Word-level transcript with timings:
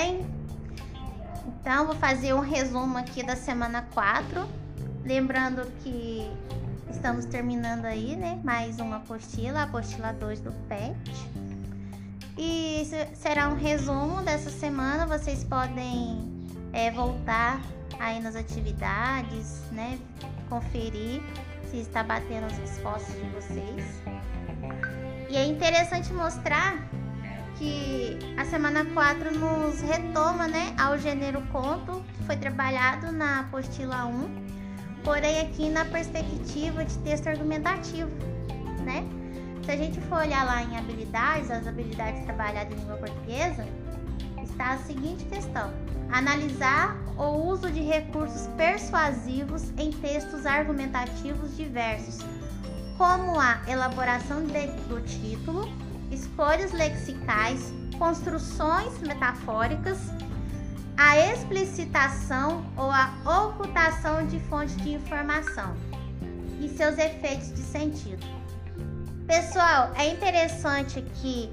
bem? 0.00 0.26
Então, 1.46 1.86
vou 1.86 1.94
fazer 1.94 2.32
um 2.32 2.40
resumo 2.40 2.96
aqui 2.96 3.22
da 3.22 3.36
semana 3.36 3.86
4. 3.92 4.48
Lembrando 5.04 5.70
que 5.82 6.26
estamos 6.90 7.26
terminando 7.26 7.84
aí, 7.84 8.16
né? 8.16 8.40
Mais 8.42 8.78
uma 8.78 8.96
apostila, 8.96 9.60
a 9.60 9.62
apostila 9.64 10.12
2 10.12 10.40
do 10.40 10.52
PET. 10.68 10.96
E 12.38 12.86
será 13.14 13.48
um 13.48 13.56
resumo 13.56 14.22
dessa 14.22 14.48
semana. 14.48 15.06
Vocês 15.06 15.44
podem 15.44 16.18
é, 16.72 16.90
voltar 16.90 17.60
aí 17.98 18.20
nas 18.20 18.36
atividades, 18.36 19.62
né? 19.70 19.98
Conferir 20.48 21.20
se 21.70 21.78
está 21.78 22.02
batendo 22.02 22.46
as 22.46 22.56
respostas 22.56 23.14
de 23.14 23.28
vocês. 23.30 23.84
E 25.28 25.36
é 25.36 25.44
interessante 25.44 26.10
mostrar 26.12 26.88
que 27.60 28.18
a 28.38 28.44
semana 28.46 28.86
4 28.86 29.38
nos 29.38 29.82
retoma 29.82 30.48
né, 30.48 30.74
ao 30.78 30.98
gênero 30.98 31.42
conto, 31.52 32.02
que 32.16 32.24
foi 32.24 32.36
trabalhado 32.36 33.12
na 33.12 33.40
apostila 33.40 34.06
1, 34.06 35.02
porém 35.04 35.40
aqui 35.40 35.68
na 35.68 35.84
perspectiva 35.84 36.82
de 36.82 36.96
texto 37.00 37.26
argumentativo, 37.26 38.10
né? 38.82 39.06
Se 39.62 39.72
a 39.72 39.76
gente 39.76 40.00
for 40.00 40.20
olhar 40.20 40.46
lá 40.46 40.62
em 40.62 40.78
habilidades, 40.78 41.50
as 41.50 41.66
habilidades 41.66 42.24
trabalhadas 42.24 42.72
em 42.72 42.80
língua 42.80 42.96
portuguesa, 42.96 43.66
está 44.42 44.72
a 44.72 44.78
seguinte 44.78 45.26
questão: 45.26 45.70
analisar 46.10 46.96
o 47.18 47.46
uso 47.46 47.70
de 47.70 47.82
recursos 47.82 48.46
persuasivos 48.56 49.70
em 49.76 49.90
textos 49.92 50.46
argumentativos 50.46 51.54
diversos, 51.58 52.24
como 52.96 53.38
a 53.38 53.60
elaboração 53.68 54.46
de, 54.46 54.66
do 54.88 54.98
título, 55.02 55.68
escolhas 56.10 56.72
lexicais, 56.72 57.72
construções 57.98 58.98
metafóricas, 59.00 59.98
a 60.96 61.18
explicitação 61.32 62.64
ou 62.76 62.90
a 62.90 63.12
ocultação 63.24 64.26
de 64.26 64.38
fontes 64.40 64.76
de 64.78 64.92
informação 64.92 65.74
e 66.60 66.68
seus 66.68 66.98
efeitos 66.98 67.52
de 67.52 67.62
sentido. 67.62 68.26
Pessoal, 69.26 69.92
é 69.96 70.08
interessante 70.08 70.98
aqui 70.98 71.50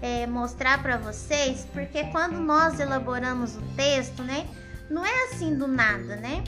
é, 0.00 0.26
mostrar 0.26 0.82
para 0.82 0.96
vocês, 0.96 1.66
porque 1.72 2.04
quando 2.04 2.38
nós 2.38 2.78
elaboramos 2.78 3.56
o 3.56 3.62
texto, 3.76 4.22
né, 4.22 4.46
não 4.88 5.04
é 5.04 5.24
assim 5.24 5.56
do 5.56 5.66
nada, 5.66 6.16
né? 6.16 6.44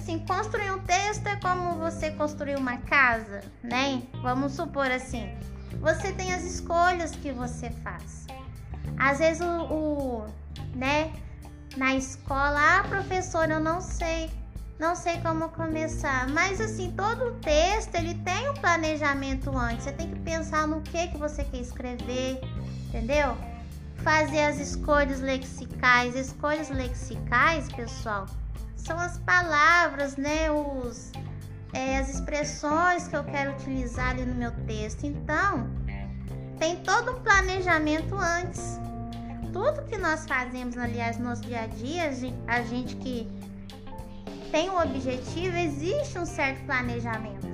Assim, 0.00 0.18
construir 0.20 0.70
um 0.72 0.78
texto 0.78 1.26
é 1.26 1.36
como 1.36 1.78
você 1.78 2.10
construir 2.12 2.56
uma 2.56 2.78
casa, 2.78 3.42
né? 3.62 4.02
Vamos 4.22 4.52
supor 4.52 4.90
assim, 4.90 5.28
você 5.78 6.10
tem 6.10 6.32
as 6.32 6.42
escolhas 6.42 7.10
que 7.10 7.30
você 7.30 7.68
faz. 7.68 8.26
Às 8.98 9.18
vezes 9.18 9.42
o, 9.42 9.74
o 9.74 10.26
né, 10.74 11.12
na 11.76 11.94
escola, 11.94 12.78
ah, 12.78 12.82
professora, 12.88 13.52
eu 13.52 13.60
não 13.60 13.82
sei, 13.82 14.30
não 14.78 14.96
sei 14.96 15.20
como 15.20 15.50
começar. 15.50 16.26
Mas 16.30 16.62
assim, 16.62 16.92
todo 16.92 17.26
o 17.26 17.32
texto, 17.34 17.94
ele 17.94 18.14
tem 18.14 18.48
um 18.48 18.54
planejamento 18.54 19.54
antes. 19.54 19.84
Você 19.84 19.92
tem 19.92 20.08
que 20.08 20.20
pensar 20.20 20.66
no 20.66 20.80
que 20.80 21.08
que 21.08 21.18
você 21.18 21.44
quer 21.44 21.58
escrever, 21.58 22.40
entendeu? 22.88 23.36
Fazer 23.96 24.40
as 24.40 24.58
escolhas 24.58 25.20
lexicais. 25.20 26.16
Escolhas 26.16 26.70
lexicais, 26.70 27.70
pessoal, 27.70 28.24
são 28.80 28.98
as 28.98 29.18
palavras, 29.18 30.16
né, 30.16 30.50
os 30.50 31.12
é, 31.72 31.98
as 31.98 32.14
expressões 32.14 33.06
que 33.06 33.16
eu 33.16 33.24
quero 33.24 33.52
utilizar 33.52 34.10
ali 34.10 34.24
no 34.24 34.34
meu 34.34 34.50
texto. 34.66 35.04
Então, 35.04 35.70
tem 36.58 36.76
todo 36.82 37.12
um 37.12 37.20
planejamento 37.20 38.16
antes. 38.16 38.80
Tudo 39.52 39.84
que 39.86 39.96
nós 39.96 40.26
fazemos, 40.26 40.76
aliás, 40.76 41.18
no 41.18 41.24
nosso 41.28 41.42
dia 41.42 41.62
a 41.62 41.66
dia, 41.66 42.10
a 42.46 42.62
gente 42.62 42.96
que 42.96 43.28
tem 44.50 44.68
um 44.68 44.80
objetivo, 44.80 45.56
existe 45.56 46.18
um 46.18 46.26
certo 46.26 46.64
planejamento. 46.66 47.46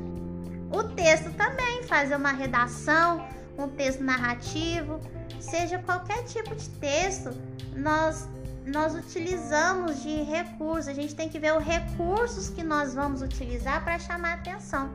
O 0.72 0.83
texto 0.83 1.31
também, 1.34 1.83
fazer 1.84 2.17
uma 2.17 2.33
redação, 2.33 3.27
um 3.59 3.69
texto 3.69 4.03
narrativo, 4.03 5.01
seja 5.41 5.78
qualquer 5.78 6.25
tipo 6.25 6.55
de 6.55 6.69
texto, 6.71 7.31
nós 7.75 8.28
nós 8.66 8.94
utilizamos 8.94 10.03
de 10.03 10.22
recursos. 10.22 10.88
A 10.88 10.93
gente 10.93 11.15
tem 11.15 11.28
que 11.28 11.38
ver 11.38 11.56
os 11.56 11.65
recursos 11.65 12.49
que 12.49 12.62
nós 12.62 12.94
vamos 12.94 13.22
utilizar 13.22 13.82
para 13.84 13.99
chamar 13.99 14.34
atenção. 14.34 14.91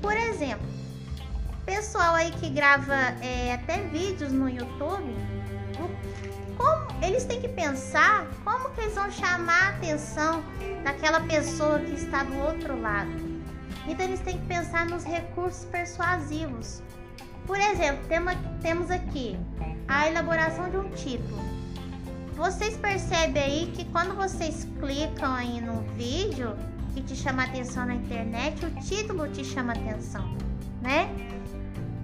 Por 0.00 0.16
exemplo, 0.16 0.66
pessoal 1.66 2.14
aí 2.14 2.30
que 2.32 2.48
grava 2.48 2.94
é, 3.20 3.54
até 3.54 3.78
vídeos 3.88 4.32
no 4.32 4.48
YouTube, 4.48 5.14
como 6.56 7.04
eles 7.04 7.24
têm 7.24 7.40
que 7.40 7.48
pensar 7.48 8.26
como 8.44 8.70
que 8.70 8.80
eles 8.80 8.94
vão 8.94 9.10
chamar 9.10 9.62
a 9.62 9.68
atenção 9.70 10.42
daquela 10.84 11.20
pessoa 11.20 11.78
que 11.80 11.94
está 11.94 12.22
do 12.22 12.38
outro 12.38 12.80
lado. 12.80 13.10
Então 13.86 14.06
eles 14.06 14.20
têm 14.20 14.38
que 14.38 14.46
pensar 14.46 14.86
nos 14.86 15.04
recursos 15.04 15.64
persuasivos. 15.64 16.82
Por 17.46 17.58
exemplo, 17.58 18.04
temos 18.62 18.90
aqui 18.90 19.36
a 19.88 20.08
elaboração 20.08 20.70
de 20.70 20.76
um 20.76 20.90
título. 20.90 21.59
Vocês 22.40 22.74
percebem 22.78 23.42
aí 23.42 23.72
que 23.76 23.84
quando 23.84 24.16
vocês 24.16 24.66
clicam 24.80 25.30
aí 25.30 25.60
no 25.60 25.82
vídeo 25.94 26.56
que 26.94 27.02
te 27.02 27.14
chama 27.14 27.44
atenção 27.44 27.84
na 27.84 27.94
internet, 27.94 28.64
o 28.64 28.70
título 28.80 29.28
te 29.28 29.44
chama 29.44 29.74
atenção, 29.74 30.26
né? 30.80 31.14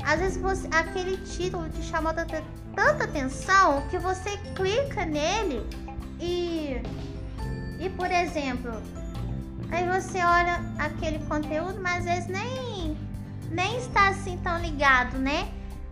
Às 0.05 0.21
vezes 0.21 0.37
você, 0.37 0.69
aquele 0.71 1.17
título 1.25 1.67
te 1.71 1.83
chamou 1.83 2.13
tanta, 2.13 3.05
atenção 3.05 3.89
que 3.89 3.97
você 3.97 4.37
clica 4.55 5.07
nele 5.07 5.67
e 6.21 6.83
e 7.81 7.89
por 7.97 8.11
exemplo, 8.11 8.73
aí 9.71 9.89
você 9.89 10.19
olha 10.19 10.61
aquele 10.79 11.19
conteúdo, 11.21 11.81
mas 11.81 12.07
às 12.07 12.15
vezes 12.15 12.29
nem 12.29 12.95
nem 13.51 13.79
está 13.79 14.11
assim 14.11 14.37
tão 14.45 14.59
ligado, 14.59 15.17
né? 15.17 15.49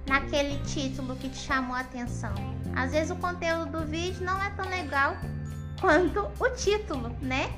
Naquele 0.06 0.62
título 0.64 1.16
que 1.16 1.30
te 1.30 1.38
chamou 1.38 1.74
atenção. 1.74 2.53
Às 2.76 2.92
vezes 2.92 3.10
o 3.10 3.16
conteúdo 3.16 3.80
do 3.80 3.86
vídeo 3.86 4.24
não 4.24 4.42
é 4.42 4.50
tão 4.50 4.68
legal 4.68 5.16
quanto 5.80 6.30
o 6.38 6.50
título, 6.50 7.14
né? 7.20 7.50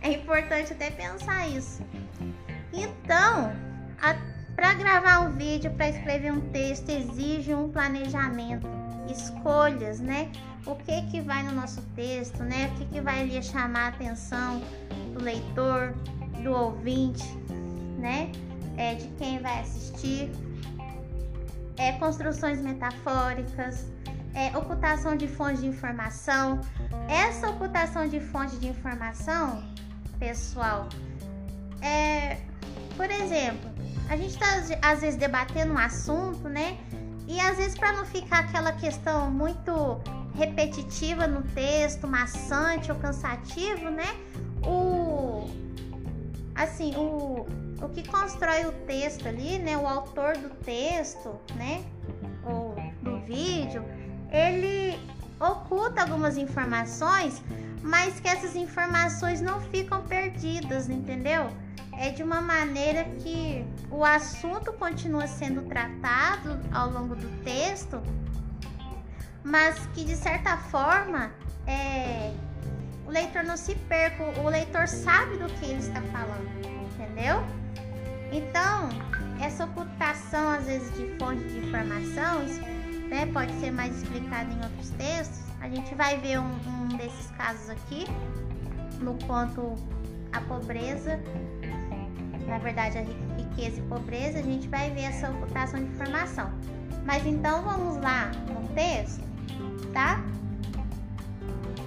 É 0.00 0.12
importante 0.12 0.72
até 0.72 0.90
pensar 0.90 1.48
isso. 1.48 1.82
Então, 2.72 3.52
para 4.56 4.74
gravar 4.74 5.20
um 5.20 5.32
vídeo, 5.32 5.70
para 5.72 5.88
escrever 5.88 6.32
um 6.32 6.40
texto, 6.50 6.88
exige 6.88 7.54
um 7.54 7.70
planejamento, 7.70 8.66
escolhas, 9.10 10.00
né? 10.00 10.30
O 10.64 10.74
que 10.76 11.02
que 11.10 11.20
vai 11.20 11.42
no 11.42 11.52
nosso 11.52 11.82
texto, 11.94 12.42
né? 12.42 12.68
O 12.68 12.78
que 12.78 12.86
que 12.86 13.00
vai 13.00 13.20
ali 13.22 13.42
chamar 13.42 13.86
a 13.86 13.88
atenção 13.88 14.62
do 15.12 15.22
leitor, 15.22 15.94
do 16.42 16.52
ouvinte, 16.52 17.26
né? 17.98 18.30
É, 18.76 18.94
de 18.94 19.08
quem 19.18 19.38
vai 19.40 19.60
assistir. 19.60 20.30
É, 21.76 21.92
construções 21.92 22.60
metafóricas, 22.60 23.86
é, 24.34 24.56
ocultação 24.56 25.16
de 25.16 25.28
fontes 25.28 25.60
de 25.60 25.66
informação. 25.66 26.60
Essa 27.08 27.50
ocultação 27.50 28.08
de 28.08 28.20
fontes 28.20 28.58
de 28.58 28.68
informação, 28.68 29.62
pessoal, 30.18 30.88
é, 31.80 32.38
por 32.96 33.10
exemplo, 33.10 33.70
a 34.08 34.16
gente 34.16 34.34
está 34.34 34.46
às 34.82 35.00
vezes 35.00 35.16
debatendo 35.16 35.72
um 35.72 35.78
assunto, 35.78 36.48
né? 36.48 36.78
E 37.26 37.40
às 37.40 37.56
vezes 37.56 37.76
para 37.76 37.92
não 37.92 38.04
ficar 38.04 38.40
aquela 38.40 38.72
questão 38.72 39.30
muito 39.30 40.00
repetitiva 40.34 41.26
no 41.26 41.42
texto, 41.42 42.06
maçante 42.06 42.90
ou 42.90 42.98
cansativo, 42.98 43.90
né? 43.90 44.08
O 44.64 45.48
assim, 46.54 46.94
o 46.96 47.46
o 47.82 47.88
que 47.88 48.06
constrói 48.06 48.64
o 48.64 48.72
texto 48.86 49.26
ali, 49.26 49.58
né? 49.58 49.76
O 49.76 49.86
autor 49.86 50.36
do 50.36 50.50
texto, 50.64 51.34
né? 51.56 51.84
Ou 52.44 52.76
do 53.02 53.18
vídeo, 53.20 53.84
ele 54.32 54.98
oculta 55.38 56.00
algumas 56.00 56.38
informações, 56.38 57.42
mas 57.82 58.18
que 58.18 58.28
essas 58.28 58.56
informações 58.56 59.40
não 59.40 59.60
ficam 59.60 60.02
perdidas, 60.02 60.88
entendeu? 60.88 61.48
É 61.98 62.10
de 62.10 62.22
uma 62.22 62.40
maneira 62.40 63.04
que 63.20 63.64
o 63.90 64.02
assunto 64.02 64.72
continua 64.72 65.26
sendo 65.26 65.62
tratado 65.62 66.58
ao 66.72 66.90
longo 66.90 67.14
do 67.14 67.28
texto, 67.44 68.00
mas 69.44 69.86
que 69.94 70.04
de 70.04 70.16
certa 70.16 70.56
forma 70.56 71.30
é, 71.66 72.32
o 73.06 73.10
leitor 73.10 73.44
não 73.44 73.56
se 73.56 73.74
perca, 73.74 74.22
o 74.40 74.48
leitor 74.48 74.88
sabe 74.88 75.36
do 75.36 75.46
que 75.54 75.66
ele 75.66 75.80
está 75.80 76.00
falando, 76.00 76.48
entendeu? 76.64 77.44
Então, 78.32 78.88
essa 79.40 79.64
ocultação 79.64 80.48
às 80.48 80.64
vezes 80.64 80.96
de 80.96 81.06
fonte 81.18 81.44
de 81.44 81.58
informação, 81.58 82.42
né, 83.12 83.26
pode 83.26 83.52
ser 83.60 83.70
mais 83.70 83.94
explicado 83.94 84.50
em 84.50 84.56
outros 84.56 84.88
textos. 84.96 85.42
A 85.60 85.68
gente 85.68 85.94
vai 85.94 86.16
ver 86.18 86.40
um, 86.40 86.50
um 86.66 86.88
desses 86.96 87.30
casos 87.36 87.68
aqui 87.68 88.06
no 89.00 89.14
conto 89.26 89.74
A 90.32 90.40
Pobreza, 90.40 91.20
na 92.46 92.58
verdade 92.58 92.98
a 92.98 93.02
riqueza 93.36 93.80
e 93.80 93.82
pobreza, 93.82 94.38
a 94.38 94.42
gente 94.42 94.66
vai 94.68 94.90
ver 94.90 95.02
essa 95.02 95.30
ocultação 95.30 95.78
de 95.78 95.90
informação. 95.90 96.50
Mas 97.04 97.26
então 97.26 97.62
vamos 97.62 98.02
lá 98.02 98.30
no 98.48 98.66
texto. 98.74 99.22
tá? 99.92 100.22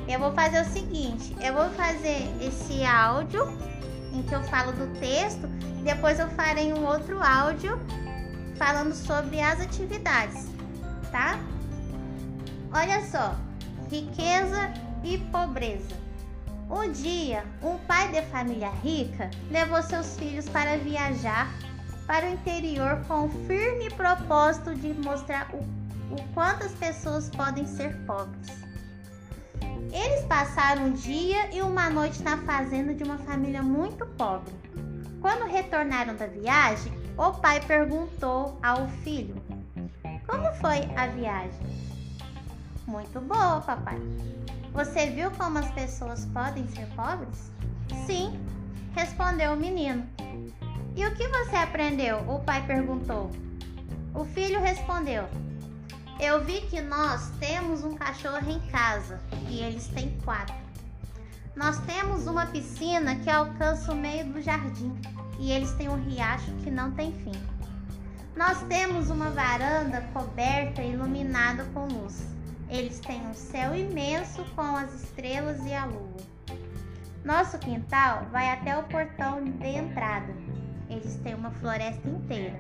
Eu 0.08 0.20
vou 0.20 0.32
fazer 0.34 0.62
o 0.62 0.66
seguinte, 0.66 1.36
eu 1.42 1.56
vou 1.56 1.70
fazer 1.72 2.32
esse 2.40 2.86
áudio 2.86 3.48
em 4.14 4.22
que 4.22 4.34
eu 4.34 4.44
falo 4.44 4.72
do 4.74 5.00
texto, 5.00 5.48
depois 5.84 6.20
eu 6.20 6.30
farei 6.30 6.72
um 6.72 6.86
outro 6.86 7.20
áudio 7.24 7.80
falando 8.58 8.94
sobre 8.94 9.42
as 9.42 9.60
atividades, 9.60 10.48
tá? 11.16 11.40
Olha 12.74 13.02
só, 13.06 13.38
riqueza 13.90 14.74
e 15.02 15.18
pobreza. 15.18 15.96
Um 16.70 16.92
dia, 16.92 17.46
um 17.64 17.78
pai 17.78 18.12
de 18.12 18.22
família 18.24 18.70
rica 18.84 19.32
levou 19.50 19.82
seus 19.82 20.18
filhos 20.18 20.50
para 20.50 20.78
viajar 20.78 21.50
para 22.06 22.26
o 22.26 22.34
interior 22.34 23.02
com 23.08 23.28
o 23.28 23.30
firme 23.48 23.90
propósito 23.92 24.76
de 24.76 24.94
mostrar 24.94 25.50
o, 25.54 25.60
o 26.14 26.22
quanto 26.34 26.66
as 26.66 26.74
pessoas 26.74 27.30
podem 27.30 27.66
ser 27.66 27.96
pobres. 28.06 28.66
Eles 29.94 30.26
passaram 30.26 30.88
um 30.88 30.92
dia 30.92 31.56
e 31.56 31.62
uma 31.62 31.90
noite 31.90 32.22
na 32.24 32.38
fazenda 32.40 32.94
de 32.94 33.06
uma 33.06 33.20
família 33.20 33.64
muito 33.64 34.06
pobre. 34.18 34.54
Quando 35.22 35.50
retornaram 35.50 36.14
da 36.18 36.28
viagem, 36.28 36.92
o 37.18 37.32
pai 37.32 37.62
perguntou 37.62 38.60
ao 38.62 38.90
filho: 39.04 39.42
Como 40.28 40.52
foi 40.56 40.80
a 40.96 41.08
viagem? 41.08 41.60
Muito 42.88 43.22
boa, 43.22 43.62
papai. 43.62 44.00
Você 44.74 45.12
viu 45.12 45.30
como 45.32 45.60
as 45.60 45.70
pessoas 45.72 46.26
podem 46.26 46.68
ser 46.68 46.88
pobres? 46.96 47.52
Sim, 48.06 48.40
respondeu 48.96 49.54
o 49.54 49.56
menino. 49.58 50.04
E 50.96 51.06
o 51.06 51.14
que 51.14 51.28
você 51.28 51.56
aprendeu? 51.56 52.18
O 52.28 52.40
pai 52.40 52.66
perguntou. 52.66 53.30
O 54.14 54.26
filho 54.26 54.60
respondeu: 54.60 55.26
Eu 56.20 56.44
vi 56.44 56.62
que 56.62 56.82
nós 56.82 57.30
temos 57.40 57.84
um 57.84 57.94
cachorro 57.94 58.50
em 58.50 58.60
casa 58.72 59.20
e 59.48 59.62
eles 59.62 59.88
têm 59.88 60.18
quatro. 60.26 60.56
Nós 61.56 61.78
temos 61.86 62.26
uma 62.26 62.48
piscina 62.48 63.16
que 63.18 63.30
alcança 63.30 63.94
o 63.94 63.96
meio 63.96 64.26
do 64.26 64.42
jardim 64.42 64.92
e 65.40 65.52
eles 65.52 65.72
têm 65.74 65.88
um 65.88 66.02
riacho 66.02 66.52
que 66.64 66.72
não 66.72 66.92
tem 66.92 67.14
fim. 67.14 67.55
Nós 68.36 68.62
temos 68.64 69.10
uma 69.10 69.30
varanda 69.30 70.02
coberta 70.14 70.82
e 70.82 70.92
iluminada 70.92 71.64
com 71.74 71.86
luz. 71.86 72.28
Eles 72.70 73.00
têm 73.00 73.26
um 73.26 73.34
céu 73.34 73.74
imenso 73.74 74.44
com 74.56 74.76
as 74.76 74.94
estrelas 74.94 75.66
e 75.66 75.74
a 75.74 75.86
lua. 75.86 76.18
Nosso 77.24 77.58
quintal 77.58 78.26
vai 78.34 78.50
até 78.50 78.78
o 78.78 78.84
portão 78.84 79.42
de 79.42 79.68
entrada. 79.68 80.34
Eles 80.90 81.16
têm 81.24 81.34
uma 81.34 81.50
floresta 81.52 82.10
inteira. 82.10 82.60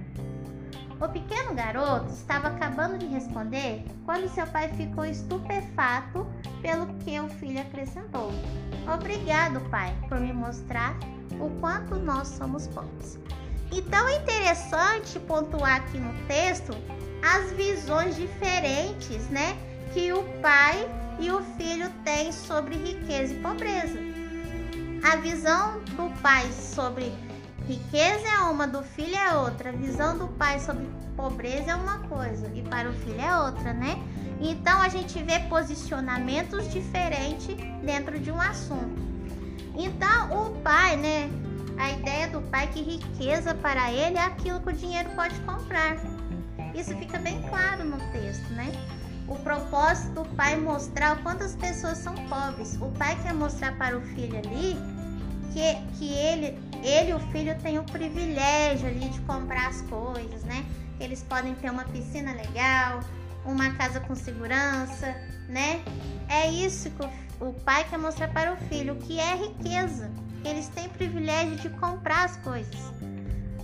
O 1.02 1.10
pequeno 1.10 1.54
garoto 1.54 2.10
estava 2.10 2.48
acabando 2.48 2.98
de 2.98 3.08
responder 3.08 3.84
quando 4.06 4.30
seu 4.30 4.48
pai 4.48 4.70
ficou 4.70 5.04
estupefato 5.04 6.26
pelo 6.62 6.88
que 7.00 7.20
o 7.20 7.28
filho 7.28 7.60
acrescentou. 7.60 8.32
Obrigado, 8.92 9.60
pai, 9.70 9.94
por 10.08 10.22
me 10.22 10.32
mostrar 10.32 10.96
o 11.38 11.50
quanto 11.60 11.96
nós 11.96 12.30
somos 12.30 12.66
pobres. 12.68 13.20
Então 13.72 14.08
é 14.08 14.18
interessante 14.18 15.20
pontuar 15.20 15.78
aqui 15.78 15.98
no 15.98 16.14
texto 16.28 16.74
as 17.22 17.52
visões 17.54 18.16
diferentes, 18.16 19.28
né? 19.30 19.58
que 19.96 20.12
o 20.12 20.24
pai 20.42 20.90
e 21.22 21.32
o 21.32 21.42
filho 21.58 21.90
têm 22.04 22.30
sobre 22.30 22.76
riqueza 22.76 23.34
e 23.34 23.40
pobreza. 23.40 23.98
A 25.02 25.16
visão 25.16 25.80
do 25.96 26.12
pai 26.22 26.52
sobre 26.52 27.14
riqueza 27.66 28.28
é 28.28 28.40
uma, 28.40 28.68
do 28.68 28.84
filho 28.84 29.16
é 29.16 29.38
outra. 29.38 29.70
A 29.70 29.72
visão 29.72 30.18
do 30.18 30.28
pai 30.28 30.60
sobre 30.60 30.86
pobreza 31.16 31.72
é 31.72 31.76
uma 31.76 32.00
coisa 32.00 32.52
e 32.54 32.62
para 32.62 32.90
o 32.90 32.94
filho 32.94 33.22
é 33.22 33.40
outra, 33.40 33.72
né? 33.72 33.98
Então 34.42 34.82
a 34.82 34.90
gente 34.90 35.24
vê 35.24 35.40
posicionamentos 35.48 36.70
diferentes 36.70 37.56
dentro 37.82 38.20
de 38.20 38.30
um 38.30 38.42
assunto. 38.42 39.02
Então 39.78 40.46
o 40.46 40.60
pai, 40.60 40.98
né? 40.98 41.30
A 41.78 41.92
ideia 41.92 42.28
do 42.30 42.42
pai 42.42 42.66
é 42.66 42.68
que 42.68 42.82
riqueza 42.82 43.54
para 43.54 43.92
ele 43.92 44.18
é 44.18 44.22
aquilo 44.22 44.62
que 44.62 44.70
o 44.70 44.74
dinheiro 44.74 45.10
pode 45.16 45.40
comprar. 45.42 45.98
Isso 46.74 46.96
fica 46.98 47.18
bem 47.18 47.42
claro 47.50 47.84
no 47.84 47.98
texto, 48.12 48.50
né? 48.54 48.72
O 49.28 49.36
propósito 49.36 50.24
do 50.24 50.36
pai 50.36 50.56
mostrar 50.56 51.18
o 51.18 51.24
quanto 51.24 51.44
as 51.44 51.56
pessoas 51.56 51.98
são 51.98 52.14
pobres. 52.28 52.78
O 52.80 52.92
pai 52.92 53.18
quer 53.24 53.34
mostrar 53.34 53.76
para 53.78 53.98
o 53.98 54.02
filho 54.02 54.38
ali 54.38 54.78
que, 55.52 55.98
que 55.98 56.14
ele, 56.14 56.58
ele 56.84 57.14
o 57.14 57.20
filho 57.32 57.58
têm 57.60 57.80
o 57.80 57.84
privilégio 57.84 58.88
ali 58.88 59.10
de 59.10 59.20
comprar 59.22 59.70
as 59.70 59.82
coisas, 59.84 60.44
né? 60.44 60.66
Eles 61.00 61.24
podem 61.24 61.56
ter 61.56 61.70
uma 61.72 61.86
piscina 61.86 62.34
legal, 62.34 63.00
uma 63.46 63.72
casa 63.72 64.00
com 64.02 64.16
segurança, 64.16 65.16
né? 65.48 65.82
É 66.36 66.50
isso 66.50 66.90
que 66.92 67.44
o, 67.44 67.54
pai 67.54 67.86
quer 67.90 67.98
mostrar 67.98 68.28
para 68.30 68.54
o 68.54 68.58
filho, 68.58 68.96
que 68.96 69.20
é 69.20 69.36
riqueza. 69.36 70.12
Eles 70.44 70.68
têm 70.70 70.90
privilégio 70.90 71.56
de 71.58 71.70
comprar 71.70 72.26
as 72.26 72.38
coisas. 72.38 72.80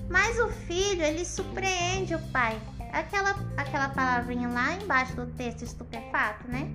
Mas 0.10 0.40
o 0.40 0.50
filho, 0.50 1.04
ele 1.04 1.24
surpreende 1.26 2.16
o 2.16 2.20
pai 2.30 2.60
aquela, 2.92 3.36
aquela 3.58 3.90
palavrinha 3.90 4.48
lá 4.50 4.74
embaixo 4.74 5.16
do 5.16 5.26
texto 5.28 5.64
estupefato, 5.64 6.48
né? 6.48 6.70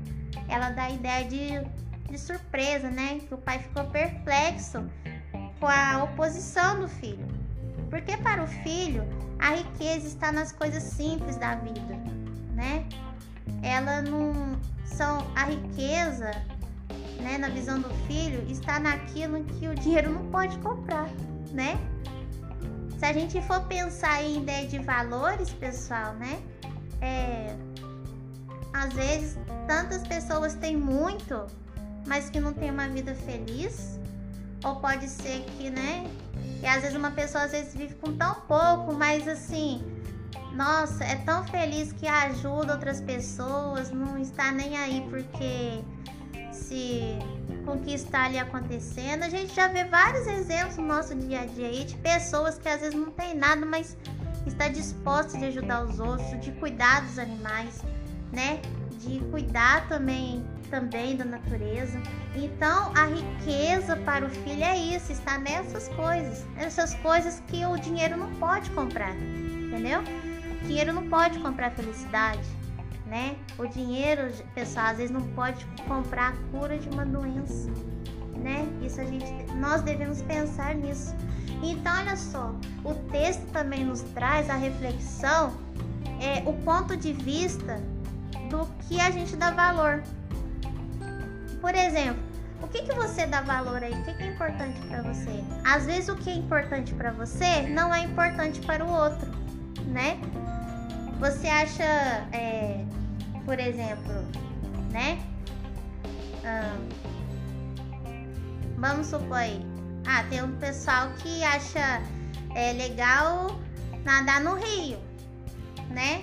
Ela 0.48 0.70
dá 0.70 0.84
a 0.84 0.90
ideia 0.90 1.24
de, 1.24 2.10
de 2.10 2.18
surpresa, 2.18 2.90
né? 2.90 3.20
Que 3.26 3.34
o 3.34 3.38
pai 3.38 3.58
ficou 3.58 3.84
perplexo 3.84 4.84
com 5.60 5.66
a 5.66 6.04
oposição 6.04 6.80
do 6.80 6.88
filho. 6.88 7.26
Porque 7.90 8.16
para 8.16 8.42
o 8.42 8.46
filho, 8.46 9.04
a 9.38 9.54
riqueza 9.54 10.06
está 10.06 10.32
nas 10.32 10.52
coisas 10.52 10.82
simples 10.82 11.36
da 11.36 11.54
vida, 11.56 11.94
né? 12.54 12.86
Ela 13.62 14.02
não 14.02 14.58
são 14.96 15.26
a 15.34 15.44
riqueza, 15.44 16.30
né, 17.20 17.36
na 17.38 17.48
visão 17.48 17.78
do 17.80 17.90
filho, 18.06 18.42
está 18.50 18.80
naquilo 18.80 19.44
que 19.44 19.68
o 19.68 19.74
dinheiro 19.74 20.10
não 20.10 20.26
pode 20.30 20.58
comprar, 20.58 21.08
né? 21.52 21.78
Se 22.98 23.04
a 23.04 23.12
gente 23.12 23.40
for 23.42 23.60
pensar 23.64 24.22
em 24.22 24.38
ideia 24.38 24.66
de 24.66 24.78
valores, 24.78 25.50
pessoal, 25.50 26.14
né? 26.14 26.42
É, 27.02 27.54
às 28.72 28.92
vezes, 28.94 29.38
tantas 29.66 30.06
pessoas 30.06 30.54
têm 30.54 30.76
muito, 30.76 31.46
mas 32.06 32.30
que 32.30 32.40
não 32.40 32.54
tem 32.54 32.70
uma 32.70 32.88
vida 32.88 33.14
feliz. 33.14 34.00
Ou 34.64 34.76
pode 34.76 35.08
ser 35.08 35.44
que, 35.58 35.68
né? 35.68 36.10
E 36.62 36.66
às 36.66 36.80
vezes 36.80 36.96
uma 36.96 37.10
pessoa 37.10 37.44
às 37.44 37.52
vezes 37.52 37.74
vive 37.74 37.94
com 37.96 38.16
tão 38.16 38.34
pouco, 38.48 38.94
mas 38.94 39.28
assim, 39.28 39.84
nossa, 40.56 41.04
é 41.04 41.16
tão 41.16 41.44
feliz 41.44 41.92
que 41.92 42.06
ajuda 42.06 42.72
outras 42.72 43.00
pessoas, 43.00 43.90
não 43.90 44.18
está 44.18 44.50
nem 44.50 44.76
aí 44.76 45.06
porque 45.10 45.84
se 46.50 47.18
com 47.64 47.78
que 47.78 47.92
está 47.92 48.24
ali 48.24 48.38
acontecendo. 48.38 49.24
A 49.24 49.28
gente 49.28 49.54
já 49.54 49.68
vê 49.68 49.84
vários 49.84 50.26
exemplos 50.26 50.76
no 50.78 50.86
nosso 50.86 51.14
dia 51.14 51.42
a 51.42 51.46
dia 51.46 51.68
aí 51.68 51.84
de 51.84 51.96
pessoas 51.98 52.58
que 52.58 52.68
às 52.68 52.80
vezes 52.80 52.94
não 52.94 53.10
tem 53.10 53.34
nada, 53.34 53.66
mas 53.66 53.96
está 54.46 54.68
disposta 54.68 55.36
de 55.36 55.44
ajudar 55.46 55.84
os 55.84 56.00
outros, 56.00 56.40
de 56.40 56.52
cuidar 56.52 57.02
dos 57.02 57.18
animais, 57.18 57.82
né? 58.32 58.60
De 59.00 59.18
cuidar 59.30 59.86
também 59.88 60.44
também 60.70 61.16
da 61.16 61.24
natureza. 61.24 62.00
Então, 62.34 62.92
a 62.96 63.06
riqueza 63.06 63.94
para 63.96 64.26
o 64.26 64.28
filho 64.28 64.64
é 64.64 64.76
isso, 64.76 65.12
está 65.12 65.38
nessas 65.38 65.88
coisas, 65.90 66.44
essas 66.56 66.94
coisas 66.94 67.40
que 67.46 67.64
o 67.64 67.76
dinheiro 67.76 68.16
não 68.16 68.34
pode 68.34 68.68
comprar, 68.70 69.14
entendeu? 69.14 70.02
Dinheiro 70.62 70.92
não 70.92 71.08
pode 71.08 71.38
comprar 71.38 71.70
felicidade, 71.70 72.48
né? 73.06 73.36
O 73.58 73.66
dinheiro, 73.66 74.32
pessoal, 74.54 74.86
às 74.86 74.96
vezes 74.96 75.10
não 75.10 75.22
pode 75.28 75.64
comprar 75.86 76.32
a 76.32 76.36
cura 76.50 76.78
de 76.78 76.88
uma 76.88 77.04
doença, 77.04 77.70
né? 78.36 78.66
Isso 78.82 79.00
a 79.00 79.04
gente, 79.04 79.26
nós 79.54 79.82
devemos 79.82 80.22
pensar 80.22 80.74
nisso. 80.74 81.14
Então, 81.62 81.96
olha 81.96 82.16
só, 82.16 82.54
o 82.84 82.94
texto 83.10 83.46
também 83.52 83.84
nos 83.84 84.02
traz 84.02 84.50
a 84.50 84.54
reflexão, 84.54 85.52
é, 86.20 86.42
o 86.48 86.52
ponto 86.52 86.96
de 86.96 87.12
vista 87.12 87.80
do 88.50 88.66
que 88.86 89.00
a 89.00 89.10
gente 89.10 89.36
dá 89.36 89.50
valor. 89.50 90.02
Por 91.60 91.74
exemplo, 91.74 92.22
o 92.62 92.68
que, 92.68 92.82
que 92.82 92.94
você 92.94 93.26
dá 93.26 93.40
valor 93.40 93.82
aí? 93.82 93.92
O 93.92 94.04
que, 94.04 94.14
que 94.14 94.22
é 94.22 94.26
importante 94.28 94.80
para 94.88 95.02
você? 95.02 95.44
Às 95.64 95.86
vezes 95.86 96.08
o 96.08 96.16
que 96.16 96.30
é 96.30 96.34
importante 96.34 96.94
para 96.94 97.10
você 97.10 97.62
não 97.62 97.94
é 97.94 98.00
importante 98.00 98.60
para 98.60 98.84
o 98.84 98.90
outro, 98.90 99.30
né? 99.86 100.18
Você 101.18 101.48
acha 101.48 101.84
é, 102.32 102.84
por 103.44 103.58
exemplo, 103.58 104.12
né? 104.92 105.18
Vamos 108.76 109.06
supor 109.06 109.38
aí. 109.38 109.64
Ah, 110.06 110.24
tem 110.28 110.42
um 110.42 110.56
pessoal 110.58 111.10
que 111.14 111.42
acha 111.42 112.02
é, 112.54 112.72
legal 112.74 113.58
nadar 114.04 114.40
no 114.40 114.54
rio, 114.54 114.98
né? 115.90 116.22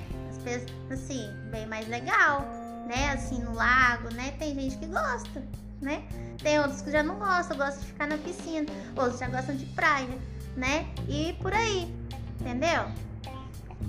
Assim, 0.92 1.30
bem 1.52 1.66
mais 1.66 1.88
legal, 1.88 2.42
né? 2.88 3.12
Assim, 3.14 3.40
no 3.42 3.54
lago, 3.54 4.14
né? 4.14 4.32
Tem 4.40 4.54
gente 4.54 4.78
que 4.78 4.86
gosta, 4.86 5.44
né? 5.82 6.04
Tem 6.42 6.60
outros 6.60 6.82
que 6.82 6.92
já 6.92 7.02
não 7.02 7.16
gostam, 7.16 7.58
gostam 7.58 7.82
de 7.82 7.88
ficar 7.88 8.08
na 8.08 8.18
piscina, 8.18 8.68
outros 8.96 9.20
já 9.20 9.28
gostam 9.28 9.56
de 9.56 9.66
praia, 9.68 10.18
né? 10.56 10.86
E 11.10 11.34
por 11.42 11.54
aí, 11.54 11.94
entendeu? 12.40 12.86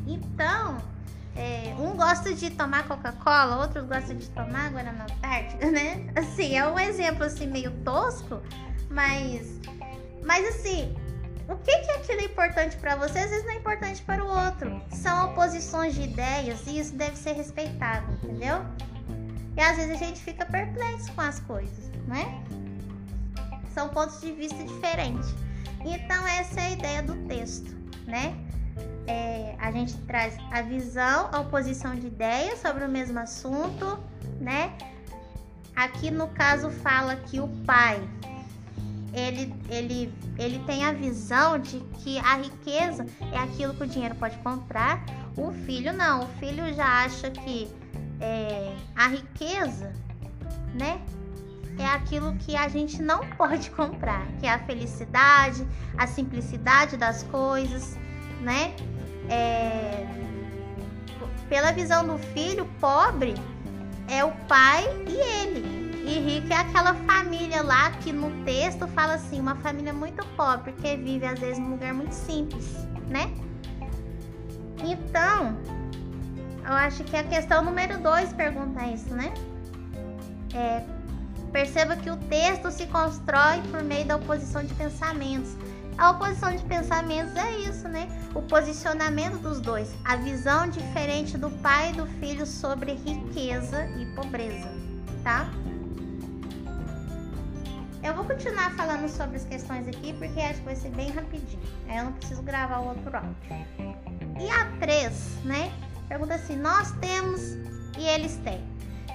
Então, 0.07 0.79
É, 1.37 1.75
um 1.79 1.97
gosta 1.97 2.33
de 2.33 2.51
tomar 2.51 2.87
Coca-Cola, 2.87 3.57
outros 3.57 3.85
gostam 3.87 4.17
de 4.17 4.29
tomar 4.31 4.71
Guaraná 4.71 5.05
Antártica, 5.05 5.71
né? 5.71 6.07
Assim, 6.15 6.57
é 6.57 6.67
um 6.67 6.79
exemplo 6.79 7.25
assim 7.25 7.47
meio 7.47 7.73
tosco, 7.83 8.41
mas 8.89 9.61
mas 10.23 10.47
assim, 10.49 10.95
o 11.49 11.57
que 11.57 11.79
que 11.79 11.91
aquilo 11.91 12.21
é 12.21 12.25
importante 12.25 12.77
para 12.77 12.97
você, 12.97 13.19
às 13.19 13.31
vezes 13.31 13.45
não 13.45 13.53
é 13.53 13.57
importante 13.57 14.03
para 14.03 14.25
o 14.25 14.29
outro. 14.29 14.81
São 14.91 15.31
oposições 15.31 15.95
de 15.95 16.03
ideias 16.03 16.67
e 16.67 16.79
isso 16.79 16.95
deve 16.95 17.17
ser 17.17 17.33
respeitado, 17.33 18.11
entendeu? 18.13 18.65
E 19.57 19.61
às 19.61 19.77
vezes 19.77 19.93
a 19.93 19.97
gente 19.97 20.21
fica 20.21 20.47
perplexo 20.47 21.13
com 21.13 21.21
as 21.21 21.41
coisas, 21.41 21.91
né? 22.07 22.43
São 23.75 23.89
pontos 23.89 24.21
de 24.21 24.33
vista 24.33 24.63
diferentes. 24.65 25.35
Então 25.85 26.27
essa 26.27 26.61
é 26.61 26.67
a 26.67 26.71
ideia 26.71 27.03
do 27.03 27.15
texto, 27.27 27.77
né? 28.07 28.35
É, 29.07 29.55
a 29.59 29.71
gente 29.71 29.97
traz 30.03 30.37
a 30.51 30.63
visão, 30.63 31.29
a 31.33 31.41
oposição 31.41 31.95
de 31.95 32.07
ideias 32.07 32.59
sobre 32.61 32.85
o 32.85 32.89
mesmo 32.89 33.19
assunto, 33.19 33.99
né? 34.41 34.73
Aqui 35.77 36.11
no 36.11 36.29
caso 36.29 36.71
fala 36.71 37.17
que 37.17 37.41
o 37.41 37.49
pai 37.67 38.03
ele, 39.15 39.55
ele, 39.69 40.13
ele 40.39 40.59
tem 40.67 40.85
a 40.85 40.93
visão 40.93 41.59
de 41.59 41.79
que 42.03 42.19
a 42.19 42.37
riqueza 42.37 43.07
é 43.33 43.39
aquilo 43.39 43.73
que 43.75 43.85
o 43.85 43.87
dinheiro 43.87 44.15
pode 44.17 44.37
comprar. 44.39 45.05
O 45.37 45.53
filho 45.53 45.93
não, 45.93 46.25
o 46.25 46.29
filho 46.39 46.75
já 46.75 47.05
acha 47.05 47.31
que 47.31 47.71
é, 48.21 48.75
a 48.97 49.09
riqueza, 49.09 49.93
né, 50.75 51.01
é 51.79 51.87
aquilo 51.87 52.35
que 52.37 52.57
a 52.57 52.69
gente 52.69 53.01
não 53.01 53.21
pode 53.39 53.71
comprar, 53.71 54.27
que 54.41 54.47
é 54.47 54.53
a 54.53 54.59
felicidade, 54.59 55.67
a 55.97 56.07
simplicidade 56.07 56.97
das 56.97 57.23
coisas, 57.25 57.97
né? 58.41 58.75
É, 59.29 60.07
pela 61.49 61.73
visão 61.73 62.07
do 62.07 62.19
filho, 62.19 62.67
pobre 62.81 63.35
é 64.09 64.25
o 64.25 64.33
pai 64.49 64.85
e 65.07 65.15
ele. 65.15 65.85
E 66.07 66.19
rico 66.19 66.53
é 66.53 66.57
aquela 66.57 66.95
família 66.95 67.63
lá 67.63 67.91
que 67.93 68.13
no 68.13 68.31
texto 68.45 68.87
fala 68.89 69.15
assim, 69.15 69.41
uma 69.41 69.55
família 69.57 69.93
muito 69.93 70.25
pobre, 70.37 70.73
que 70.73 70.97
vive 70.97 71.25
às 71.25 71.39
vezes 71.39 71.59
num 71.59 71.71
lugar 71.71 71.95
muito 71.95 72.13
simples, 72.13 72.87
né? 73.09 73.33
Então, 74.83 75.57
eu 76.67 76.73
acho 76.73 77.05
que 77.05 77.17
a 77.17 77.25
questão 77.25 77.65
número 77.65 77.99
2 77.99 78.35
pergunta 78.35 78.85
isso, 78.87 79.15
né? 79.15 79.33
É, 80.55 80.83
perceba 81.51 81.97
que 81.97 82.11
o 82.11 82.17
texto 82.17 82.71
se 82.71 82.87
constrói 82.87 83.63
por 83.71 83.83
meio 83.83 84.05
da 84.05 84.17
oposição 84.17 84.63
de 84.63 84.75
pensamentos. 84.75 85.57
A 85.97 86.11
oposição 86.11 86.55
de 86.55 86.63
pensamentos 86.65 87.37
é 87.37 87.59
isso, 87.61 87.89
né? 87.89 88.09
O 88.35 88.43
posicionamento 88.43 89.39
dos 89.39 89.61
dois, 89.61 89.95
a 90.05 90.17
visão 90.17 90.69
diferente 90.69 91.39
do 91.39 91.51
pai 91.51 91.91
e 91.91 91.93
do 91.93 92.07
filho 92.19 92.45
sobre 92.45 92.95
riqueza 92.95 93.87
e 93.97 94.07
pobreza, 94.17 94.69
tá? 95.23 95.49
Eu 98.03 98.13
vou 98.13 98.25
continuar 98.25 98.71
falando 98.73 99.09
sobre 99.09 99.37
as 99.37 99.45
questões 99.45 99.87
aqui 99.89 100.13
porque 100.13 100.41
acho 100.41 100.59
que 100.59 100.65
vai 100.67 100.77
ser 100.77 100.91
bem 100.91 101.11
rapidinho. 101.11 101.63
Aí 101.89 101.99
eu 101.99 102.05
não 102.05 102.13
preciso 102.13 102.43
gravar 102.43 102.81
o 102.81 102.89
outro 102.89 103.17
áudio. 103.17 103.35
E 104.39 104.51
a 104.51 104.67
3, 104.79 105.45
né? 105.45 105.73
Pergunta 106.09 106.35
assim: 106.35 106.57
nós 106.57 106.91
temos 107.01 107.41
e 107.97 108.05
eles 108.05 108.37
têm. 108.39 108.63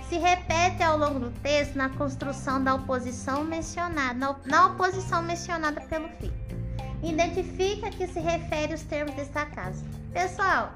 Se 0.07 0.17
repete 0.17 0.81
ao 0.81 0.97
longo 0.97 1.19
do 1.19 1.29
texto 1.41 1.75
na 1.75 1.89
construção 1.89 2.63
da 2.63 2.73
oposição 2.73 3.43
mencionada, 3.43 4.35
na 4.45 4.65
oposição 4.65 5.21
mencionada 5.21 5.81
pelo 5.81 6.09
filho. 6.09 6.58
Identifica 7.03 7.89
que 7.89 8.07
se 8.07 8.19
refere 8.19 8.73
os 8.73 8.83
termos 8.83 9.15
destacados. 9.15 9.81
Pessoal, 10.11 10.73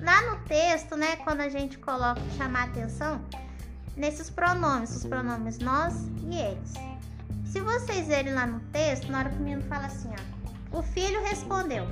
lá 0.00 0.30
no 0.30 0.38
texto, 0.46 0.96
né, 0.96 1.16
quando 1.16 1.40
a 1.40 1.48
gente 1.48 1.78
coloca 1.78 2.20
chamar 2.36 2.64
atenção 2.64 3.20
nesses 3.96 4.30
pronomes, 4.30 4.96
os 4.96 5.04
pronomes 5.04 5.58
nós 5.58 5.94
e 6.30 6.36
eles. 6.36 6.72
Se 7.44 7.60
vocês 7.60 8.06
verem 8.06 8.32
lá 8.32 8.46
no 8.46 8.60
texto, 8.72 9.10
na 9.12 9.18
hora 9.18 9.30
que 9.30 9.36
o 9.36 9.40
menino 9.40 9.62
fala 9.64 9.86
assim, 9.86 10.10
ó, 10.10 10.78
o 10.78 10.82
filho 10.82 11.22
respondeu: 11.22 11.86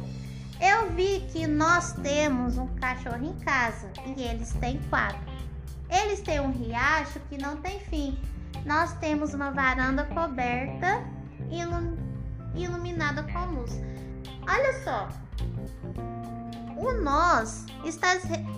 Eu 0.58 0.90
vi 0.92 1.26
que 1.30 1.46
nós 1.46 1.92
temos 1.92 2.56
um 2.56 2.66
cachorro 2.76 3.22
em 3.22 3.34
casa 3.40 3.90
e 4.16 4.22
eles 4.22 4.52
têm 4.54 4.80
quatro. 4.88 5.20
Eles 5.90 6.20
têm 6.22 6.40
um 6.40 6.50
riacho 6.50 7.20
que 7.28 7.36
não 7.36 7.58
tem 7.58 7.78
fim. 7.80 8.18
Nós 8.64 8.94
temos 8.94 9.34
uma 9.34 9.50
varanda 9.50 10.04
coberta 10.04 11.04
e 11.50 11.64
iluminada 12.54 13.22
com 13.24 13.54
luz. 13.54 13.80
Olha 14.48 14.82
só. 14.82 15.08
O 16.76 16.92
nós 17.02 17.66
está 17.84 18.08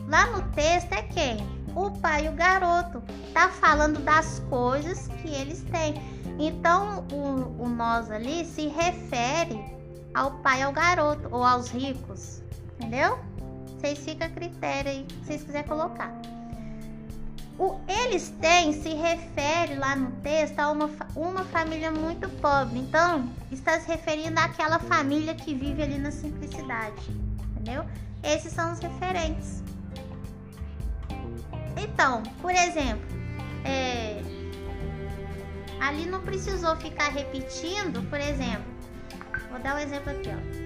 lá 0.08 0.26
no 0.26 0.42
texto 0.52 0.92
é 0.92 1.02
quem? 1.02 1.38
O 1.74 1.90
pai 1.90 2.26
e 2.26 2.28
o 2.28 2.32
garoto. 2.32 3.02
Tá 3.32 3.48
falando 3.48 4.00
das 4.00 4.40
coisas 4.48 5.08
que 5.08 5.28
eles 5.28 5.62
têm. 5.64 5.94
Então, 6.38 7.06
o, 7.12 7.64
o 7.64 7.68
nós 7.68 8.10
ali 8.10 8.44
se 8.44 8.68
refere 8.68 9.60
ao 10.14 10.30
pai 10.38 10.60
e 10.60 10.62
ao 10.62 10.72
garoto, 10.72 11.28
ou 11.30 11.42
aos 11.42 11.70
ricos, 11.70 12.42
entendeu? 12.74 13.18
Vocês 13.66 13.98
ficam 13.98 14.26
a 14.26 14.30
critério 14.30 14.90
aí, 14.90 15.06
se 15.08 15.26
vocês 15.26 15.42
quiserem 15.42 15.68
colocar. 15.68 16.12
O 17.58 17.78
eles 17.86 18.32
têm 18.40 18.72
se 18.72 18.94
refere 18.94 19.76
lá 19.76 19.94
no 19.94 20.10
texto 20.22 20.58
a 20.58 20.70
uma, 20.70 20.90
uma 21.14 21.44
família 21.44 21.90
muito 21.90 22.28
pobre. 22.28 22.78
Então, 22.78 23.28
está 23.50 23.78
se 23.78 23.88
referindo 23.88 24.40
àquela 24.40 24.78
família 24.78 25.34
que 25.34 25.54
vive 25.54 25.82
ali 25.82 25.98
na 25.98 26.10
simplicidade, 26.10 27.10
entendeu? 27.50 27.84
Esses 28.22 28.52
são 28.52 28.72
os 28.72 28.78
referentes. 28.78 29.62
Então, 31.76 32.22
por 32.40 32.52
exemplo, 32.52 33.06
é, 33.64 34.22
Ali 35.82 36.06
não 36.06 36.20
precisou 36.20 36.76
ficar 36.76 37.08
repetindo, 37.08 38.08
por 38.08 38.20
exemplo. 38.20 38.62
Vou 39.50 39.58
dar 39.58 39.74
um 39.74 39.78
exemplo 39.80 40.12
aqui, 40.12 40.28
ó. 40.28 40.61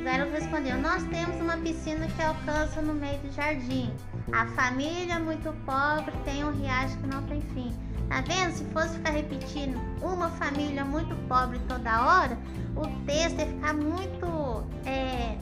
O 0.00 0.32
respondeu: 0.32 0.78
Nós 0.78 1.02
temos 1.04 1.36
uma 1.42 1.58
piscina 1.58 2.06
que 2.06 2.22
alcança 2.22 2.80
no 2.80 2.94
meio 2.94 3.18
do 3.18 3.30
jardim. 3.32 3.92
A 4.32 4.46
família 4.46 5.18
muito 5.18 5.52
pobre 5.66 6.12
tem 6.24 6.42
um 6.42 6.52
riacho 6.52 6.96
que 6.96 7.06
não 7.06 7.22
tem 7.24 7.42
fim. 7.42 7.70
Tá 8.08 8.22
vendo? 8.22 8.52
Se 8.52 8.64
fosse 8.72 8.94
ficar 8.96 9.10
repetindo 9.10 9.78
uma 10.00 10.30
família 10.30 10.86
muito 10.86 11.14
pobre 11.28 11.60
toda 11.68 12.02
hora, 12.02 12.38
o 12.74 12.86
texto 13.04 13.40
ia 13.40 13.46
ficar 13.46 13.74
muito 13.74 14.64
é, 14.86 15.36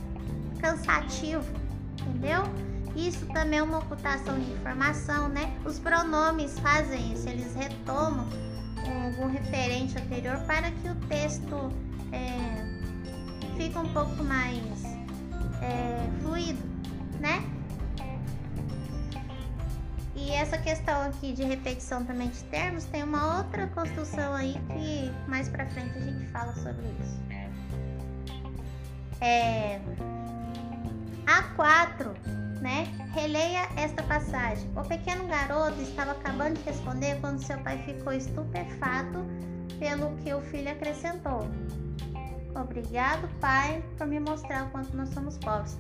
cansativo, 0.61 1.47
entendeu? 2.01 2.43
Isso 2.97 3.27
também 3.27 3.61
é 3.61 3.63
uma 3.63 3.79
ocultação 3.79 4.41
de 4.41 4.51
informação, 4.51 5.29
né? 5.29 5.57
Os 5.65 5.79
pronomes 5.79 6.59
fazem 6.59 7.13
isso, 7.13 7.29
eles 7.29 7.55
retomam 7.55 8.27
algum 9.07 9.31
referente 9.31 9.97
anterior 9.97 10.37
para 10.47 10.71
que 10.73 10.89
o 10.89 10.95
texto 11.07 11.73
é, 12.13 12.68
fique 13.59 13.77
um 13.77 13.93
pouco 13.93 14.23
mais 14.23 14.85
é, 15.61 16.09
fluido, 16.23 16.63
né? 17.21 17.43
E 20.15 20.31
essa 20.31 20.57
questão 20.57 21.03
aqui 21.03 21.33
de 21.33 21.43
repetição 21.43 22.05
também 22.05 22.29
de 22.29 22.43
termos 22.45 22.85
tem 22.85 23.03
uma 23.03 23.39
outra 23.39 23.67
construção 23.69 24.33
aí 24.35 24.55
que 24.69 25.29
mais 25.29 25.49
pra 25.49 25.67
frente 25.67 25.99
a 25.99 26.01
gente 26.01 26.25
fala 26.29 26.55
sobre 26.55 26.87
isso. 27.01 27.19
É, 29.21 29.81
A4 31.27 32.15
né? 32.61 32.89
Releia 33.13 33.69
esta 33.77 34.03
passagem. 34.05 34.69
O 34.77 34.83
pequeno 34.83 35.27
garoto 35.27 35.81
estava 35.81 36.13
acabando 36.13 36.59
de 36.59 36.63
responder 36.63 37.19
quando 37.21 37.41
seu 37.41 37.59
pai 37.59 37.79
ficou 37.85 38.13
estupefato 38.13 39.25
pelo 39.79 40.17
que 40.17 40.33
o 40.35 40.41
filho 40.43 40.71
acrescentou. 40.71 41.47
Obrigado, 42.61 43.29
pai, 43.41 43.83
por 43.97 44.07
me 44.07 44.19
mostrar 44.19 44.65
o 44.65 44.71
quanto 44.71 44.97
nós 44.97 45.09
somos 45.11 45.39
pobres. 45.39 45.79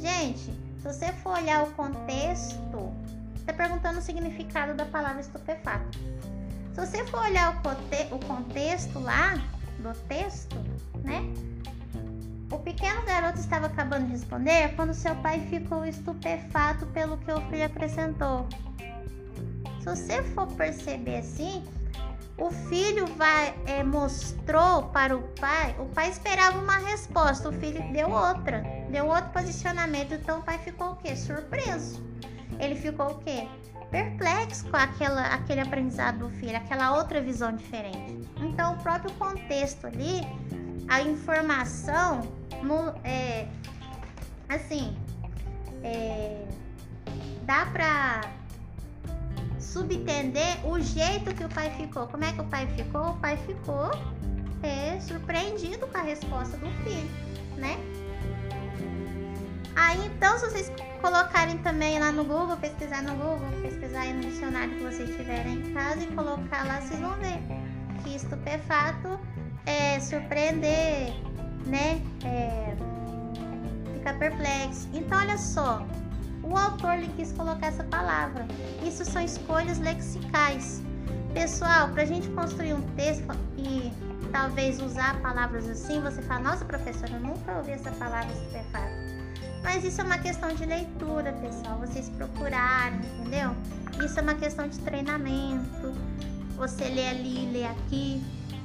Gente, 0.00 0.52
se 0.78 0.82
você 0.82 1.12
for 1.12 1.38
olhar 1.38 1.64
o 1.64 1.70
contexto, 1.72 2.92
está 3.36 3.52
perguntando 3.52 3.98
o 3.98 4.02
significado 4.02 4.74
da 4.74 4.86
palavra 4.86 5.20
estupefato. 5.20 5.98
Se 6.72 6.80
você 6.80 7.04
for 7.06 7.20
olhar 7.20 7.54
o, 7.54 8.14
o 8.14 8.18
contexto 8.20 8.98
lá 8.98 9.34
do 9.78 9.92
texto, 10.08 10.56
né? 11.04 11.22
O 12.50 12.58
pequeno 12.58 13.02
garoto 13.04 13.38
estava 13.38 13.66
acabando 13.66 14.06
de 14.06 14.12
responder 14.12 14.74
quando 14.76 14.94
seu 14.94 15.14
pai 15.16 15.40
ficou 15.48 15.84
estupefato 15.84 16.86
pelo 16.86 17.16
que 17.18 17.30
o 17.30 17.40
filho 17.48 17.64
acrescentou. 17.64 18.48
Se 19.80 19.86
você 19.86 20.22
for 20.22 20.46
perceber 20.48 21.18
assim, 21.18 21.64
o 22.36 22.50
filho 22.50 23.06
vai, 23.16 23.54
é, 23.66 23.82
mostrou 23.82 24.84
para 24.84 25.16
o 25.16 25.22
pai, 25.40 25.74
o 25.78 25.86
pai 25.86 26.10
esperava 26.10 26.58
uma 26.58 26.78
resposta, 26.78 27.48
o 27.48 27.52
filho 27.52 27.82
deu 27.92 28.10
outra, 28.10 28.62
deu 28.90 29.06
outro 29.06 29.30
posicionamento, 29.30 30.14
então 30.14 30.40
o 30.40 30.42
pai 30.42 30.58
ficou 30.58 30.92
o 30.92 30.96
quê? 30.96 31.14
Surpreso. 31.14 32.02
Ele 32.58 32.74
ficou 32.74 33.12
o 33.12 33.18
quê? 33.18 33.48
Perplexo 33.90 34.68
com 34.68 34.76
aquela, 34.76 35.26
aquele 35.26 35.60
aprendizado 35.60 36.18
do 36.18 36.30
filho, 36.30 36.56
aquela 36.56 36.96
outra 36.96 37.20
visão 37.20 37.54
diferente. 37.54 38.28
Então 38.40 38.74
o 38.74 38.78
próprio 38.78 39.12
contexto 39.14 39.86
ali 39.86 40.22
a 40.88 41.00
informação 41.00 42.20
no, 42.62 42.94
é, 43.04 43.46
assim, 44.48 44.96
é, 45.82 46.46
dá 47.42 47.66
pra 47.66 48.20
subentender 49.74 50.64
o 50.64 50.78
jeito 50.78 51.34
que 51.34 51.44
o 51.44 51.48
pai 51.48 51.68
ficou. 51.76 52.06
Como 52.06 52.22
é 52.22 52.32
que 52.32 52.40
o 52.40 52.44
pai 52.44 52.64
ficou? 52.76 53.10
O 53.10 53.16
pai 53.18 53.36
ficou 53.38 53.90
é, 54.62 55.00
surpreendido 55.00 55.84
com 55.88 55.98
a 55.98 56.02
resposta 56.02 56.56
do 56.56 56.70
filho, 56.84 57.10
né? 57.56 57.76
Aí 59.74 60.06
então, 60.06 60.38
se 60.38 60.48
vocês 60.48 60.72
colocarem 61.02 61.58
também 61.58 61.98
lá 61.98 62.12
no 62.12 62.24
Google, 62.24 62.56
pesquisar 62.56 63.02
no 63.02 63.16
Google, 63.16 63.48
pesquisar 63.62 64.02
aí 64.02 64.12
no 64.12 64.20
dicionário 64.20 64.72
que 64.76 64.84
vocês 64.84 65.10
tiverem 65.16 65.54
em 65.54 65.74
casa 65.74 66.04
e 66.04 66.06
colocar 66.06 66.64
lá, 66.64 66.80
vocês 66.80 67.00
vão 67.00 67.14
ver 67.16 67.42
que 68.04 68.14
estupefato 68.14 69.18
é 69.66 69.98
surpreender, 69.98 71.12
né? 71.66 72.00
É, 72.24 72.76
ficar 73.94 74.16
perplexo. 74.20 74.88
Então, 74.94 75.18
olha 75.18 75.36
só, 75.36 75.84
o 76.44 76.56
autor 76.56 76.98
lhe 76.98 77.08
quis 77.16 77.32
colocar 77.32 77.66
essa 77.66 77.84
palavra. 77.84 78.46
Isso 78.82 79.04
são 79.04 79.22
escolhas 79.22 79.78
lexicais. 79.78 80.82
Pessoal, 81.32 81.88
para 81.88 82.02
a 82.02 82.06
gente 82.06 82.28
construir 82.30 82.74
um 82.74 82.82
texto 82.94 83.34
e 83.56 83.92
talvez 84.30 84.80
usar 84.80 85.20
palavras 85.20 85.68
assim, 85.68 86.00
você 86.00 86.22
fala, 86.22 86.40
nossa 86.40 86.64
professora, 86.64 87.12
eu 87.12 87.20
nunca 87.20 87.56
ouvi 87.56 87.72
essa 87.72 87.90
palavra 87.92 88.32
estupefato. 88.32 89.14
Mas 89.62 89.82
isso 89.82 90.00
é 90.00 90.04
uma 90.04 90.18
questão 90.18 90.54
de 90.54 90.64
leitura, 90.66 91.32
pessoal. 91.32 91.78
Vocês 91.78 92.08
procurarem, 92.10 93.00
entendeu? 93.18 93.56
Isso 94.04 94.18
é 94.18 94.22
uma 94.22 94.34
questão 94.34 94.68
de 94.68 94.78
treinamento. 94.80 95.92
Você 96.56 96.84
lê 96.84 97.08
ali, 97.08 97.50
lê 97.50 97.64
aqui, 97.64 98.22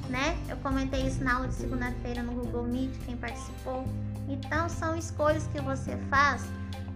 né? 0.08 0.36
Eu 0.48 0.56
comentei 0.58 1.06
isso 1.06 1.24
na 1.24 1.36
aula 1.36 1.48
de 1.48 1.54
segunda-feira 1.54 2.22
no 2.22 2.32
Google 2.32 2.64
Meet, 2.64 2.92
quem 3.06 3.16
participou. 3.16 3.84
Então, 4.28 4.68
são 4.68 4.94
escolhas 4.94 5.46
que 5.48 5.60
você 5.60 5.96
faz 6.10 6.44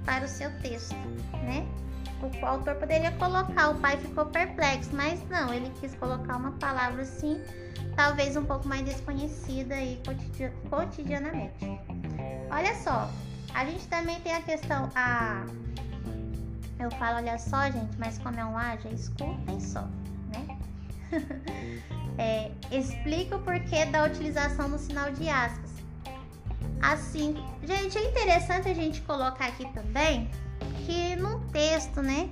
para 0.05 0.25
o 0.25 0.29
seu 0.29 0.51
texto, 0.61 0.95
né? 1.33 1.67
O 2.23 2.47
autor 2.47 2.77
poderia 2.77 3.13
colocar, 3.13 3.71
o 3.71 3.75
pai 3.77 3.97
ficou 3.99 4.27
perplexo, 4.27 4.91
mas 4.95 5.21
não, 5.29 5.53
ele 5.53 5.71
quis 5.81 5.95
colocar 5.95 6.37
uma 6.37 6.53
palavra 6.53 7.03
assim, 7.03 7.39
talvez 7.97 8.37
um 8.37 8.45
pouco 8.45 8.67
mais 8.67 8.85
desconhecida 8.85 9.75
aí 9.75 10.01
cotidianamente. 10.71 11.67
Olha 12.51 12.75
só, 12.77 13.11
a 13.55 13.65
gente 13.65 13.87
também 13.89 14.21
tem 14.21 14.35
a 14.35 14.43
questão, 14.43 14.91
a. 14.95 15.45
Eu 16.79 16.91
falo, 16.93 17.17
olha 17.17 17.39
só, 17.39 17.71
gente, 17.71 17.97
mas 17.99 18.19
como 18.19 18.39
é 18.39 18.45
um 18.45 18.57
haja, 18.57 18.89
escutem 18.89 19.61
só, 19.61 19.83
né? 20.33 20.59
é, 22.19 22.51
explica 22.71 23.37
o 23.37 23.43
porquê 23.43 23.85
da 23.87 24.05
utilização 24.05 24.71
do 24.71 24.79
sinal 24.79 25.11
de 25.13 25.29
aspas. 25.29 25.64
Assim, 26.85 27.35
gente, 27.63 27.97
é 27.97 28.11
interessante 28.11 28.69
a 28.69 28.75
gente 28.75 29.01
colocar 29.01 29.47
aqui 29.47 29.67
também 29.73 30.31
que 30.85 31.17
num 31.17 31.41
texto, 31.49 32.03
né, 32.03 32.29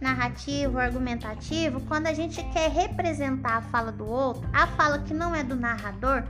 narrativo, 0.00 0.78
argumentativo, 0.78 1.82
quando 1.82 2.06
a 2.06 2.14
gente 2.14 2.42
quer 2.44 2.70
representar 2.70 3.58
a 3.58 3.60
fala 3.60 3.92
do 3.92 4.06
outro, 4.06 4.48
a 4.54 4.66
fala 4.68 5.00
que 5.00 5.12
não 5.12 5.34
é 5.34 5.44
do 5.44 5.54
narrador, 5.54 6.24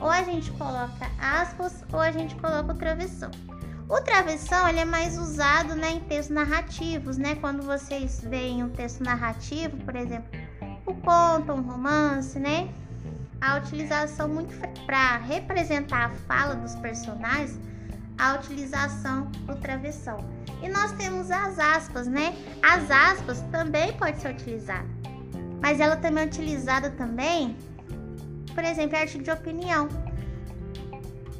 ou 0.00 0.10
a 0.10 0.24
gente 0.24 0.50
coloca 0.52 1.08
aspas 1.20 1.84
ou 1.92 2.00
a 2.00 2.10
gente 2.10 2.34
coloca 2.34 2.72
o 2.72 2.76
travessão. 2.76 3.30
O 3.88 4.00
travessão 4.00 4.68
ele 4.68 4.80
é 4.80 4.84
mais 4.84 5.16
usado 5.16 5.76
né, 5.76 5.92
em 5.92 6.00
textos 6.00 6.34
narrativos, 6.34 7.16
né? 7.16 7.36
Quando 7.36 7.62
vocês 7.62 8.20
veem 8.20 8.62
um 8.62 8.68
texto 8.68 9.04
narrativo, 9.04 9.76
por 9.78 9.94
exemplo, 9.94 10.28
o 10.84 10.94
conto, 10.94 11.52
um 11.52 11.62
romance, 11.62 12.38
né? 12.40 12.68
A 13.40 13.56
utilização 13.58 14.28
muito 14.28 14.54
para 14.84 15.16
representar 15.18 16.06
a 16.06 16.10
fala 16.10 16.54
dos 16.56 16.74
personagens, 16.76 17.58
a 18.18 18.34
utilização 18.34 19.26
do 19.46 19.54
travessão. 19.56 20.18
E 20.62 20.68
nós 20.68 20.92
temos 20.92 21.30
as 21.30 21.58
aspas, 21.58 22.06
né? 22.06 22.34
As 22.62 22.90
aspas 22.90 23.40
também 23.52 23.92
pode 23.92 24.20
ser 24.20 24.32
utilizada, 24.32 24.86
mas 25.62 25.78
ela 25.78 25.96
também 25.96 26.24
é 26.24 26.26
utilizada 26.26 26.90
também, 26.90 27.56
por 28.54 28.64
exemplo, 28.64 28.96
em 28.96 29.00
artigo 29.00 29.22
de 29.22 29.30
opinião 29.30 29.88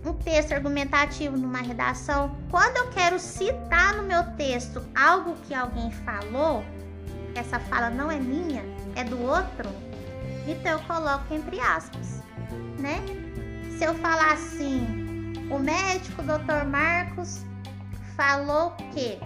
um 0.04 0.14
texto 0.14 0.52
argumentativo 0.52 1.36
numa 1.36 1.58
redação, 1.58 2.34
quando 2.50 2.76
eu 2.76 2.90
quero 2.90 3.18
citar 3.18 3.96
no 3.96 4.04
meu 4.04 4.22
texto 4.36 4.82
algo 4.94 5.34
que 5.46 5.54
alguém 5.54 5.90
falou, 5.90 6.64
essa 7.34 7.58
fala 7.58 7.90
não 7.90 8.10
é 8.10 8.18
minha, 8.18 8.64
é 8.94 9.04
do 9.04 9.20
outro, 9.20 9.68
então 10.50 10.72
eu 10.72 10.78
coloco 10.80 11.32
entre 11.32 11.60
aspas, 11.60 12.22
né? 12.78 13.00
Se 13.76 13.84
eu 13.84 13.94
falar 13.94 14.32
assim, 14.32 15.34
o 15.50 15.58
médico 15.58 16.22
Dr. 16.22 16.66
Marcos 16.66 17.44
falou 18.16 18.72
que, 18.92 19.18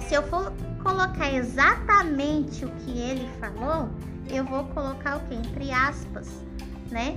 se 0.00 0.14
eu 0.14 0.22
for 0.28 0.52
colocar 0.82 1.32
exatamente 1.32 2.64
o 2.64 2.70
que 2.76 2.98
ele 2.98 3.28
falou, 3.40 3.90
eu 4.28 4.44
vou 4.44 4.64
colocar 4.66 5.16
o 5.16 5.20
que? 5.28 5.34
Entre 5.34 5.72
aspas, 5.72 6.28
né? 6.90 7.16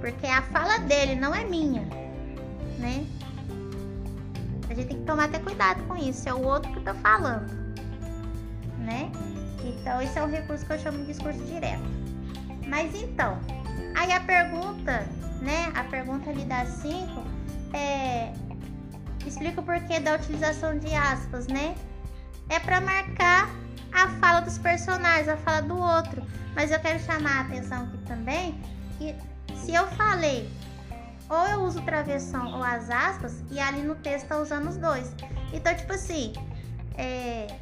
Porque 0.00 0.26
a 0.26 0.42
fala 0.42 0.78
dele 0.78 1.14
não 1.14 1.34
é 1.34 1.44
minha, 1.44 1.82
né? 2.78 3.06
A 4.68 4.74
gente 4.74 4.88
tem 4.88 4.98
que 4.98 5.04
tomar 5.04 5.24
até 5.24 5.38
cuidado 5.38 5.82
com 5.84 5.96
isso. 5.96 6.28
É 6.28 6.34
o 6.34 6.42
outro 6.42 6.72
que 6.72 6.80
tá 6.80 6.94
falando, 6.94 7.50
né? 8.78 9.12
Então, 9.62 10.00
esse 10.02 10.18
é 10.18 10.22
um 10.22 10.30
recurso 10.30 10.66
que 10.66 10.72
eu 10.72 10.78
chamo 10.78 10.98
de 10.98 11.06
discurso 11.06 11.38
direto. 11.44 12.01
Mas 12.72 12.94
então, 12.94 13.38
aí 13.94 14.10
a 14.12 14.20
pergunta, 14.20 15.06
né? 15.42 15.70
A 15.74 15.84
pergunta 15.84 16.30
ali 16.30 16.42
das 16.46 16.70
5 16.80 17.22
é. 17.74 18.32
Explica 19.26 19.60
o 19.60 19.62
porquê 19.62 20.00
da 20.00 20.14
utilização 20.14 20.78
de 20.78 20.92
aspas, 20.94 21.46
né? 21.48 21.74
É 22.48 22.58
para 22.58 22.80
marcar 22.80 23.50
a 23.92 24.08
fala 24.18 24.40
dos 24.40 24.56
personagens, 24.56 25.28
a 25.28 25.36
fala 25.36 25.60
do 25.60 25.76
outro. 25.76 26.22
Mas 26.54 26.70
eu 26.70 26.80
quero 26.80 26.98
chamar 27.00 27.36
a 27.36 27.40
atenção 27.42 27.82
aqui 27.82 27.98
também 28.06 28.58
que 28.96 29.14
se 29.54 29.74
eu 29.74 29.86
falei, 29.88 30.50
ou 31.28 31.46
eu 31.48 31.60
uso 31.64 31.82
travessão 31.82 32.54
ou 32.56 32.64
as 32.64 32.88
aspas, 32.88 33.44
e 33.50 33.60
ali 33.60 33.82
no 33.82 33.96
texto 33.96 34.28
tá 34.28 34.38
usando 34.38 34.70
os 34.70 34.78
dois. 34.78 35.14
Então, 35.52 35.74
tipo 35.74 35.92
assim, 35.92 36.32
é... 36.96 37.54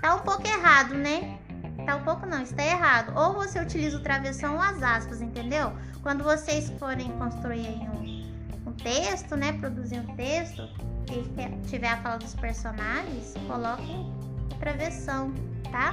tá 0.00 0.14
um 0.14 0.20
pouco 0.20 0.46
errado, 0.46 0.94
né? 0.94 1.38
Tá 1.86 1.96
um 1.96 2.04
pouco 2.04 2.26
não, 2.26 2.42
está 2.42 2.64
errado. 2.64 3.12
Ou 3.16 3.34
você 3.34 3.60
utiliza 3.60 3.98
o 3.98 4.02
travessão 4.02 4.54
ou 4.54 4.60
as 4.60 4.82
aspas, 4.82 5.20
entendeu? 5.20 5.72
Quando 6.02 6.24
vocês 6.24 6.70
forem 6.78 7.10
construir 7.18 7.68
um, 7.68 8.70
um 8.70 8.72
texto, 8.72 9.36
né? 9.36 9.52
Produzir 9.52 10.00
um 10.00 10.16
texto, 10.16 10.68
e 11.10 11.68
tiver 11.68 11.88
a 11.88 11.96
fala 11.98 12.18
dos 12.18 12.34
personagens, 12.34 13.34
coloquem 13.46 14.12
o 14.52 14.54
travessão, 14.58 15.32
tá? 15.70 15.92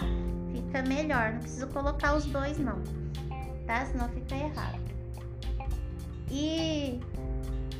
Fica 0.54 0.82
melhor. 0.84 1.34
Não 1.34 1.40
preciso 1.40 1.68
colocar 1.68 2.16
os 2.16 2.26
dois, 2.26 2.58
não 2.58 2.82
tá? 3.72 3.86
Senão 3.86 4.10
fica 4.10 4.36
errado. 4.36 4.80
E 6.30 7.00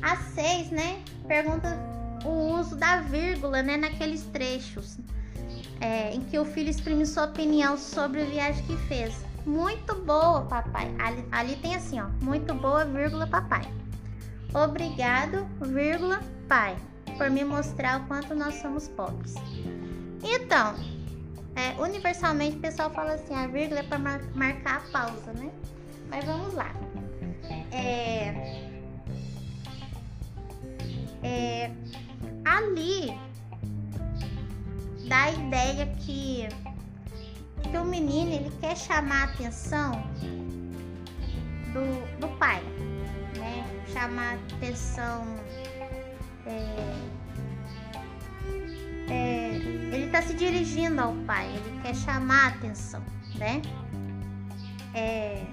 a 0.00 0.16
6, 0.16 0.70
né? 0.70 1.02
Pergunta 1.28 1.78
o 2.24 2.58
uso 2.58 2.76
da 2.76 3.00
vírgula, 3.00 3.62
né? 3.62 3.76
Naqueles 3.76 4.22
trechos 4.24 4.98
é, 5.82 6.14
em 6.14 6.20
que 6.20 6.38
o 6.38 6.44
filho 6.44 6.70
exprime 6.70 7.04
sua 7.04 7.24
opinião 7.24 7.76
sobre 7.76 8.22
a 8.22 8.24
viagem 8.24 8.64
que 8.64 8.76
fez. 8.86 9.12
Muito 9.44 9.94
boa, 9.96 10.42
papai. 10.42 10.94
Ali, 11.00 11.26
ali 11.32 11.56
tem 11.56 11.74
assim, 11.74 12.00
ó. 12.00 12.06
Muito 12.22 12.54
boa, 12.54 12.84
vírgula, 12.84 13.26
papai. 13.26 13.62
Obrigado, 14.54 15.44
vírgula, 15.60 16.20
pai, 16.48 16.76
por 17.18 17.28
me 17.30 17.42
mostrar 17.42 18.00
o 18.00 18.06
quanto 18.06 18.32
nós 18.34 18.54
somos 18.54 18.86
pobres. 18.88 19.34
Então, 20.22 20.76
é, 21.56 21.80
universalmente 21.82 22.56
o 22.58 22.60
pessoal 22.60 22.90
fala 22.90 23.14
assim, 23.14 23.34
a 23.34 23.48
vírgula 23.48 23.80
é 23.80 23.82
para 23.82 23.98
mar 23.98 24.20
marcar 24.36 24.76
a 24.76 24.92
pausa, 24.92 25.32
né? 25.32 25.50
Mas 26.08 26.24
vamos 26.24 26.54
lá. 26.54 26.70
É, 27.72 28.68
é, 31.24 31.70
ali 32.44 33.18
ideia 35.32 35.86
que, 35.98 36.48
que 37.62 37.76
o 37.76 37.84
menino 37.84 38.32
ele 38.32 38.52
quer 38.60 38.76
chamar 38.76 39.22
a 39.22 39.24
atenção 39.24 39.92
do, 41.72 42.18
do 42.20 42.28
pai, 42.38 42.62
né? 43.38 43.64
Chamar 43.92 44.34
a 44.34 44.56
atenção. 44.56 45.24
É, 46.46 47.12
é, 49.08 49.54
ele 49.92 50.06
está 50.06 50.22
se 50.22 50.34
dirigindo 50.34 51.00
ao 51.00 51.14
pai, 51.26 51.48
ele 51.48 51.80
quer 51.82 51.94
chamar 51.94 52.44
a 52.44 52.48
atenção, 52.48 53.02
né? 53.36 53.62
É, 54.94 55.44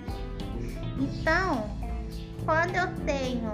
então, 0.97 1.69
quando 2.45 2.75
eu 2.75 2.87
tenho 3.05 3.51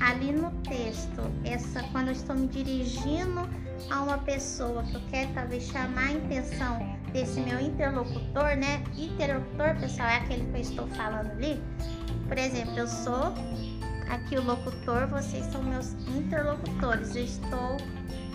ali 0.00 0.32
no 0.32 0.50
texto, 0.62 1.22
essa 1.44 1.82
quando 1.92 2.08
eu 2.08 2.12
estou 2.12 2.36
me 2.36 2.46
dirigindo 2.46 3.48
a 3.90 4.02
uma 4.02 4.18
pessoa 4.18 4.82
que 4.82 4.94
eu 4.94 5.00
quero 5.10 5.32
talvez 5.34 5.64
chamar 5.64 6.10
a 6.10 6.16
atenção 6.16 6.98
desse 7.12 7.40
meu 7.40 7.60
interlocutor, 7.60 8.56
né? 8.56 8.82
Interlocutor, 8.96 9.76
pessoal, 9.80 10.08
é 10.08 10.16
aquele 10.16 10.44
que 10.46 10.56
eu 10.56 10.60
estou 10.60 10.86
falando 10.88 11.30
ali. 11.30 11.62
Por 12.26 12.36
exemplo, 12.38 12.78
eu 12.78 12.86
sou 12.86 13.34
aqui 14.08 14.36
o 14.36 14.42
locutor, 14.42 15.06
vocês 15.06 15.44
são 15.46 15.62
meus 15.62 15.92
interlocutores. 16.08 17.14
Eu 17.16 17.24
estou 17.24 17.76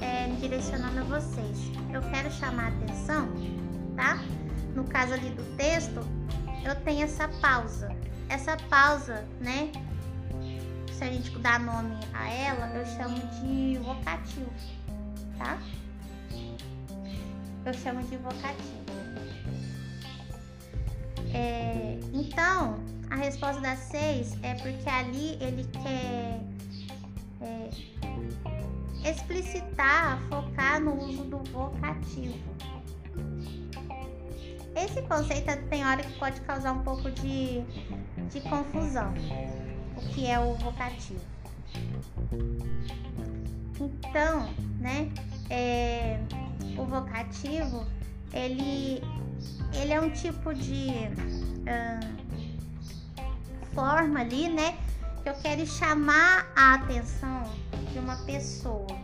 é, 0.02 0.28
direcionando 0.40 1.02
a 1.02 1.04
vocês. 1.04 1.72
Eu 1.92 2.02
quero 2.10 2.32
chamar 2.32 2.66
a 2.66 2.68
atenção, 2.70 3.30
tá? 3.96 4.20
No 4.76 4.84
caso 4.86 5.14
ali 5.14 5.30
do 5.30 5.44
texto, 5.56 6.02
eu 6.66 6.76
tenho 6.84 7.04
essa 7.04 7.28
pausa. 7.28 7.96
Essa 8.30 8.58
pausa, 8.70 9.26
né? 9.40 9.72
Se 10.92 11.04
a 11.04 11.08
gente 11.08 11.38
dar 11.40 11.60
nome 11.60 11.98
a 12.14 12.30
ela, 12.30 12.68
eu 12.76 12.86
chamo 12.86 13.20
de 13.42 13.78
vocativo, 13.80 14.52
tá? 15.44 15.58
Eu 17.66 17.74
chamo 17.74 18.02
de 18.04 18.18
vocativo. 18.18 18.84
É, 21.34 22.00
então, 22.14 22.80
a 23.10 23.16
resposta 23.16 23.62
da 23.62 23.76
6 23.76 24.38
é 24.44 24.54
porque 24.56 24.90
ali 24.90 25.38
ele 25.42 25.66
quer 25.72 26.40
é, 27.42 29.10
explicitar, 29.10 30.22
focar 30.30 30.80
no 30.82 30.96
uso 30.98 31.24
do 31.26 31.40
vocativo. 31.52 32.38
Esse 34.76 35.02
conceito 35.04 35.56
tem 35.70 35.86
hora 35.86 36.02
que 36.02 36.20
pode 36.20 36.42
causar 36.42 36.74
um 36.74 36.84
pouco 36.84 37.10
de, 37.12 37.62
de 38.30 38.42
confusão. 38.50 39.14
O 39.96 40.02
que 40.10 40.28
é 40.28 40.40
o 40.40 40.56
vocativo? 40.56 41.22
Então, 43.80 44.50
né? 44.80 45.12
É, 45.50 46.20
o 46.78 46.86
vocativo 46.86 47.86
ele, 48.34 49.02
ele 49.74 49.94
é 49.94 50.02
um 50.02 50.10
tipo 50.10 50.54
de 50.54 50.90
uh, 51.70 52.24
forma 53.74 54.22
ali, 54.22 54.50
né? 54.50 54.78
Que 55.22 55.30
eu 55.30 55.36
quero 55.36 55.66
chamar 55.66 56.52
a 56.56 56.76
atenção 56.76 57.44
de 57.92 58.00
uma 58.00 58.18
pessoa, 58.26 58.98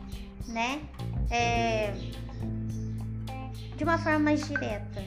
né? 0.47 0.82
É, 1.30 1.93
de 3.78 3.84
uma 3.84 3.97
forma 3.97 4.19
mais 4.19 4.47
direta. 4.47 5.04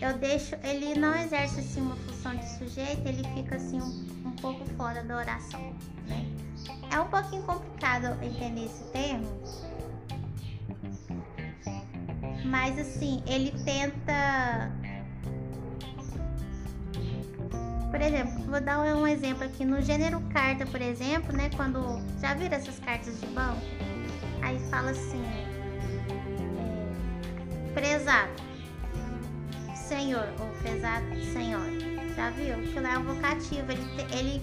Eu 0.00 0.16
deixo, 0.18 0.56
ele 0.64 0.98
não 0.98 1.14
exerce 1.14 1.60
assim 1.60 1.82
uma 1.82 1.94
função 1.96 2.34
de 2.34 2.48
sujeito, 2.48 3.06
ele 3.06 3.22
fica 3.34 3.56
assim 3.56 3.80
um, 3.82 4.28
um 4.28 4.32
pouco 4.32 4.64
fora 4.76 5.04
da 5.04 5.18
oração? 5.18 5.74
É 6.90 7.00
um 7.00 7.06
pouquinho 7.08 7.42
complicado 7.42 8.22
entender 8.22 8.64
esse 8.64 8.84
termo, 8.90 9.28
mas 12.44 12.78
assim, 12.78 13.22
ele 13.26 13.52
tenta 13.64 14.72
Por 17.90 18.00
exemplo, 18.00 18.44
vou 18.44 18.60
dar 18.60 18.78
um 18.80 19.06
exemplo 19.06 19.44
aqui 19.44 19.64
no 19.64 19.82
gênero 19.82 20.20
carta, 20.32 20.64
por 20.64 20.80
exemplo, 20.80 21.36
né? 21.36 21.50
Quando 21.56 22.00
já 22.20 22.34
viram 22.34 22.56
essas 22.56 22.78
cartas 22.78 23.20
de 23.20 23.26
banco, 23.26 23.60
aí 24.42 24.58
fala 24.70 24.92
assim, 24.92 25.20
é, 25.26 25.50
prezado, 27.74 28.30
senhor 29.74 30.28
ou 30.38 30.46
prezado 30.62 31.04
senhor, 31.32 31.66
já 32.14 32.30
viu? 32.30 32.54
Aquilo 32.54 32.86
é 32.86 32.96
um 32.96 33.02
vocativo, 33.02 33.72
ele, 33.72 33.82
ele, 34.16 34.42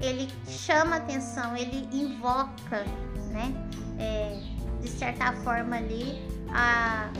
ele 0.00 0.28
chama 0.46 0.96
atenção, 0.96 1.56
ele 1.56 1.88
invoca, 1.92 2.84
né? 3.30 3.52
É, 3.98 4.42
de 4.80 4.88
certa 4.88 5.32
forma 5.32 5.76
ali 5.76 6.22
a, 6.50 7.10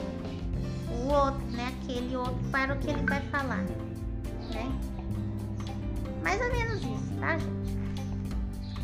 o 0.91 1.07
outro, 1.07 1.45
né? 1.51 1.73
Aquele 1.81 2.15
outro 2.15 2.37
para 2.51 2.73
o 2.73 2.77
que 2.79 2.89
ele 2.89 3.03
vai 3.03 3.21
falar, 3.29 3.63
né? 4.53 4.71
Mais 6.23 6.41
ou 6.41 6.51
menos 6.51 6.77
isso, 6.77 7.19
tá, 7.19 7.37
gente? 7.37 7.77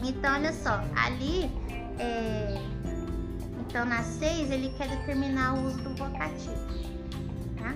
Então, 0.03 0.33
olha 0.33 0.51
só, 0.51 0.83
ali, 0.95 1.49
é... 1.97 2.61
então 3.61 3.85
na 3.85 4.03
6 4.03 4.51
ele 4.51 4.69
quer 4.77 4.89
determinar 4.89 5.53
o 5.53 5.65
uso 5.67 5.77
do 5.77 5.95
vocativo, 5.95 6.55
tá? 7.57 7.73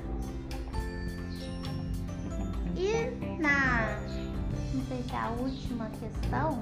E 2.75 3.41
na, 3.41 3.66
é 5.13 5.17
a 5.17 5.29
última 5.29 5.89
questão, 5.89 6.61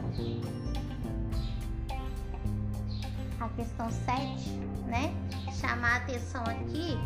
a 3.39 3.49
questão 3.49 3.91
7, 3.91 4.49
né? 4.87 5.13
Chamar 5.59 5.93
a 5.93 5.95
atenção 5.97 6.43
aqui 6.43 6.97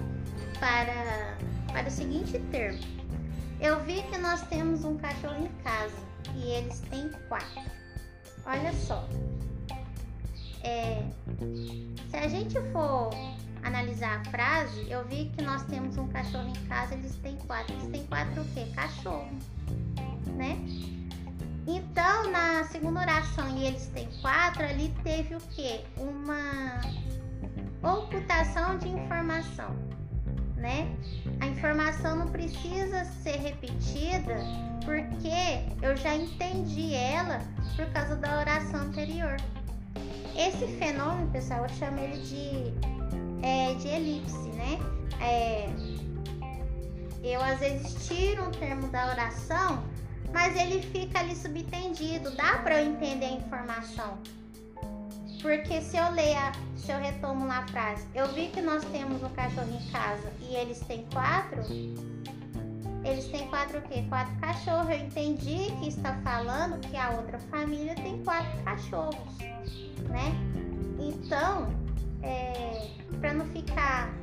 para, 0.60 1.38
para 1.71 1.88
o 1.88 1.91
seguinte 1.91 2.39
termo 2.52 2.99
eu 3.60 3.84
vi 3.84 4.02
que 4.04 4.17
nós 4.17 4.41
temos 4.43 4.86
um 4.86 4.97
cachorro 4.97 5.36
em 5.43 5.49
casa 5.63 5.95
e 6.34 6.43
eles 6.52 6.80
têm 6.89 7.10
quatro. 7.28 7.62
Olha 8.45 8.73
só. 8.73 9.08
É, 10.63 11.04
se 12.10 12.15
a 12.15 12.28
gente 12.30 12.60
for 12.71 13.10
analisar 13.62 14.21
a 14.21 14.25
frase, 14.25 14.89
eu 14.89 15.06
vi 15.08 15.30
que 15.36 15.41
nós 15.41 15.63
temos 15.63 15.97
um 15.97 16.08
cachorro 16.08 16.47
em 16.47 16.67
casa, 16.67 16.93
eles 16.93 17.15
têm 17.17 17.36
quatro. 17.36 17.73
Eles 17.73 17.91
têm 17.91 18.06
quatro 18.08 18.41
o 18.41 18.45
quê? 18.54 18.65
Cachorro, 18.73 19.30
né? 20.38 20.58
Então, 21.69 22.32
na 22.32 22.63
segunda 22.65 23.01
oração, 23.01 23.47
e 23.58 23.65
eles 23.65 23.86
têm 23.88 24.10
quatro, 24.21 24.63
ali 24.63 24.93
teve 25.03 25.36
o 25.36 25.39
quê? 25.51 25.82
Uma 25.97 26.82
ocultação 27.84 28.77
de 28.77 28.89
informação 28.89 29.75
né? 30.60 30.93
A 31.39 31.47
informação 31.47 32.17
não 32.17 32.27
precisa 32.27 33.05
ser 33.23 33.38
repetida 33.38 34.36
porque 34.86 35.65
eu 35.82 35.95
já 35.95 36.15
entendi 36.15 36.93
ela 36.93 37.41
por 37.75 37.86
causa 37.88 38.15
da 38.15 38.39
oração 38.39 38.82
anterior. 38.82 39.38
Esse 40.36 40.67
fenômeno, 40.77 41.29
pessoal, 41.32 41.63
eu 41.63 41.69
chamo 41.69 41.99
ele 41.99 42.17
de, 42.21 43.45
é, 43.45 43.73
de 43.75 43.88
elipse, 43.88 44.49
né? 44.49 44.79
É, 45.21 45.69
eu 47.23 47.41
às 47.41 47.60
vezes 47.60 48.08
tiro 48.08 48.47
um 48.47 48.51
termo 48.51 48.88
da 48.88 49.08
oração, 49.12 49.84
mas 50.33 50.55
ele 50.55 50.81
fica 50.81 51.19
ali 51.19 51.35
subtendido, 51.35 52.31
dá 52.31 52.59
para 52.59 52.81
eu 52.81 52.91
entender 52.91 53.25
a 53.25 53.31
informação. 53.31 54.17
Porque 55.41 55.81
se 55.81 55.95
eu 55.97 56.11
ler, 56.11 56.35
se 56.75 56.91
eu 56.91 56.99
retomo 56.99 57.47
lá 57.47 57.59
a 57.59 57.67
frase, 57.67 58.05
eu 58.13 58.27
vi 58.33 58.47
que 58.47 58.61
nós 58.61 58.83
temos 58.85 59.23
um 59.23 59.29
cachorro 59.29 59.69
em 59.73 59.91
casa 59.91 60.31
e 60.41 60.55
eles 60.55 60.79
têm 60.81 61.05
quatro, 61.13 61.61
eles 63.05 63.27
têm 63.27 63.47
quatro 63.47 63.79
o 63.79 63.81
quê? 63.83 64.03
Quatro 64.09 64.35
cachorros. 64.39 64.89
Eu 64.89 64.97
entendi 64.97 65.71
que 65.79 65.87
está 65.87 66.13
falando 66.23 66.79
que 66.81 66.97
a 66.97 67.11
outra 67.11 67.39
família 67.39 67.95
tem 67.95 68.21
quatro 68.23 68.63
cachorros, 68.63 69.37
né? 70.09 70.35
Então, 70.99 71.69
é, 72.21 72.89
para 73.21 73.33
não 73.33 73.45
ficar 73.45 74.13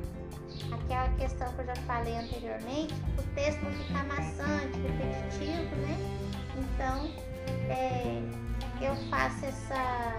aquela 0.71 1.09
questão 1.17 1.51
que 1.53 1.61
eu 1.61 1.65
já 1.65 1.75
falei 1.87 2.17
anteriormente, 2.17 2.93
o 3.17 3.23
texto 3.35 3.61
não 3.63 3.71
ficar 3.71 4.05
maçante, 4.05 4.77
repetitivo, 4.79 5.75
né? 5.77 5.97
Então, 6.57 7.11
é, 7.69 8.21
eu 8.81 8.95
faço 9.09 9.45
essa 9.45 10.15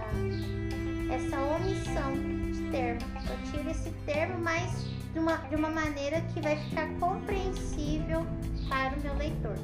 essa 1.11 1.41
omissão 1.41 2.13
de 2.51 2.61
termo. 2.69 3.01
Eu 3.29 3.51
tiro 3.51 3.69
esse 3.69 3.89
termo, 4.05 4.39
mas 4.39 4.85
de 5.13 5.19
uma, 5.19 5.37
de 5.37 5.55
uma 5.55 5.69
maneira 5.69 6.21
que 6.33 6.39
vai 6.39 6.55
ficar 6.55 6.87
compreensível 6.99 8.25
para 8.67 8.95
o 8.95 9.01
meu 9.01 9.15
leitor. 9.15 9.55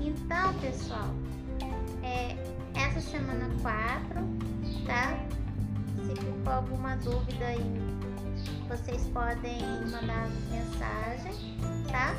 Então, 0.00 0.54
pessoal, 0.54 1.14
é, 2.02 2.36
essa 2.74 3.00
semana 3.00 3.48
4, 3.62 4.20
tá? 4.86 5.25
Se 6.06 6.14
ficou 6.14 6.52
alguma 6.52 6.96
dúvida 6.96 7.46
aí, 7.46 7.80
vocês 8.68 9.06
podem 9.08 9.60
mandar 9.90 10.28
mensagem, 10.50 11.56
tá? 11.90 12.14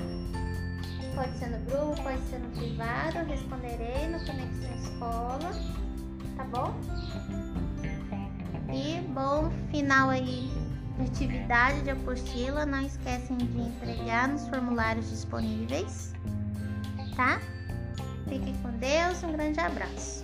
Pode 1.16 1.38
ser 1.40 1.48
no 1.48 1.60
grupo, 1.66 2.04
pode 2.04 2.22
ser 2.30 2.40
no 2.40 2.50
privado, 2.50 3.28
responderei 3.28 4.08
no 4.10 4.20
Conexão 4.26 4.76
Escola 4.76 5.88
tá 6.38 6.44
bom? 6.46 6.74
E 8.72 9.02
bom 9.10 9.52
final 9.72 10.10
aí 10.10 10.50
de 10.98 11.04
atividade 11.04 11.82
de 11.82 11.90
apostila. 11.90 12.66
Não 12.66 12.86
esquecem 12.86 13.36
de 13.38 13.60
entregar 13.60 14.28
nos 14.28 14.48
formulários 14.48 15.10
disponíveis, 15.10 16.14
tá? 17.16 17.42
Fiquem 18.30 18.56
com 18.62 18.70
Deus, 18.78 19.24
um 19.24 19.32
grande 19.32 19.60
abraço. 19.60 20.24